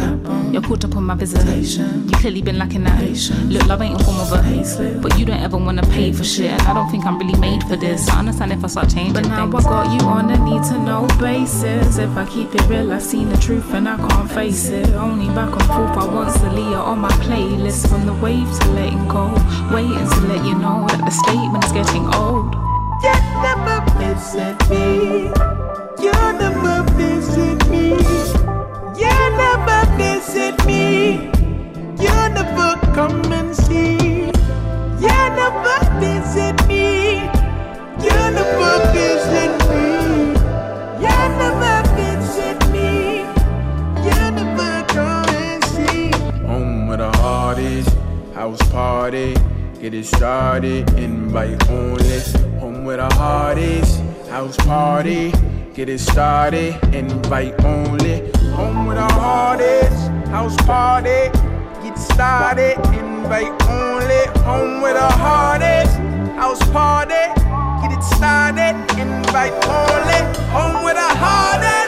You're 0.52 0.62
caught 0.62 0.86
up 0.86 0.96
on 0.96 1.06
my 1.06 1.16
visitation. 1.16 2.08
You 2.08 2.18
clearly 2.18 2.44
been 2.44 2.60
lacking 2.60 2.84
that. 2.84 3.02
Look, 3.50 3.66
love 3.66 3.82
ain't 3.82 4.00
in 4.00 4.06
form 4.06 4.20
of 4.20 4.32
a. 4.32 5.00
But 5.02 5.18
you 5.18 5.26
don't 5.26 5.40
ever 5.40 5.58
wanna 5.58 5.82
pay 5.82 6.12
for 6.14 6.24
shit. 6.24 6.52
And 6.52 6.62
I 6.62 6.74
don't 6.76 6.92
think 6.92 7.04
I'm 7.04 7.18
really 7.18 7.40
made 7.40 7.64
for 7.64 7.78
this. 7.78 8.08
I 8.10 8.20
understand 8.20 8.52
if 8.52 8.64
I 8.64 8.68
start 8.68 8.90
changing. 8.92 9.14
But 9.14 9.26
now 9.28 9.50
things. 9.50 9.66
I 9.66 9.70
got 9.70 10.00
you 10.00 10.08
on 10.08 10.30
a 10.30 10.38
need 10.46 10.62
to 10.66 10.78
know 10.78 11.08
basis. 11.20 11.98
If 11.98 12.16
I 12.16 12.28
keep 12.28 12.54
it 12.54 12.62
real, 12.68 12.94
I've 12.94 13.02
seen 13.02 13.30
the 13.30 13.38
truth 13.38 13.74
and 13.74 13.90
I 13.90 13.98
can't 13.98 14.30
face 14.30 14.70
it. 14.70 14.90
Only 14.90 15.34
back 15.34 15.50
and 15.50 15.64
forth, 15.64 15.98
I 15.98 16.06
want 16.14 16.32
Celia 16.32 16.78
on 16.78 17.00
my 17.00 17.12
playlist. 17.26 17.90
From 17.90 18.06
the 18.06 18.14
wave 18.14 18.48
to 18.60 18.70
letting 18.70 19.08
go. 19.08 19.34
Waiting 19.72 20.08
to 20.08 20.20
let 20.28 20.46
you 20.46 20.56
know 20.56 20.86
that 20.88 21.02
the 21.04 21.10
statement 21.10 21.66
is 21.66 21.72
getting 21.72 22.06
old. 22.14 22.54
You 23.02 23.14
never 23.42 23.82
visit 23.98 24.58
me. 24.70 25.26
You 26.00 26.14
never 26.38 26.84
visit 26.94 27.68
me. 27.70 27.90
You 28.96 29.16
never 29.42 29.86
visit 29.98 30.66
me. 30.66 31.32
You 32.00 32.14
never 32.38 32.80
come 32.94 33.34
and 33.34 33.56
see. 33.56 34.28
You 35.02 35.18
never 35.40 35.78
visit 36.00 36.68
me. 36.68 37.26
You 38.06 38.18
never 38.38 38.74
visit 38.94 39.52
me. 39.70 39.86
You 41.02 41.18
never 41.42 41.78
visit 41.98 42.60
me. 42.72 43.26
You 44.06 44.20
never 44.32 44.86
come 44.94 45.30
and 45.30 45.66
see. 45.66 46.12
Home 46.46 46.88
with 46.88 47.00
the 47.00 47.12
hardest, 47.18 47.90
house 48.34 48.62
party. 48.70 49.36
Get 49.86 49.94
it 49.94 50.06
started, 50.08 50.90
invite 50.98 51.70
only. 51.70 52.20
Home 52.60 52.86
with 52.86 52.98
the 52.98 53.14
hardest, 53.14 54.02
house 54.32 54.58
party. 54.58 55.32
Get 55.76 55.90
it 55.90 56.00
started, 56.00 56.74
invite 56.92 57.54
only. 57.64 58.32
Home 58.54 58.88
with 58.88 58.98
the 58.98 59.14
hardest, 59.14 60.08
house 60.34 60.58
party. 60.66 61.30
Get 61.84 62.00
started, 62.00 62.80
invite 62.98 63.54
only. 63.70 64.26
Home 64.42 64.82
with 64.82 64.96
the 64.96 65.08
hardest, 65.22 65.98
house 66.34 66.68
party. 66.72 67.14
Get 67.84 67.92
it 67.96 68.04
started, 68.16 68.74
invite 68.98 69.54
only. 69.70 70.20
Home 70.50 70.84
with 70.84 70.96
the 70.96 71.12
hardest, 71.14 71.76
house 71.76 71.85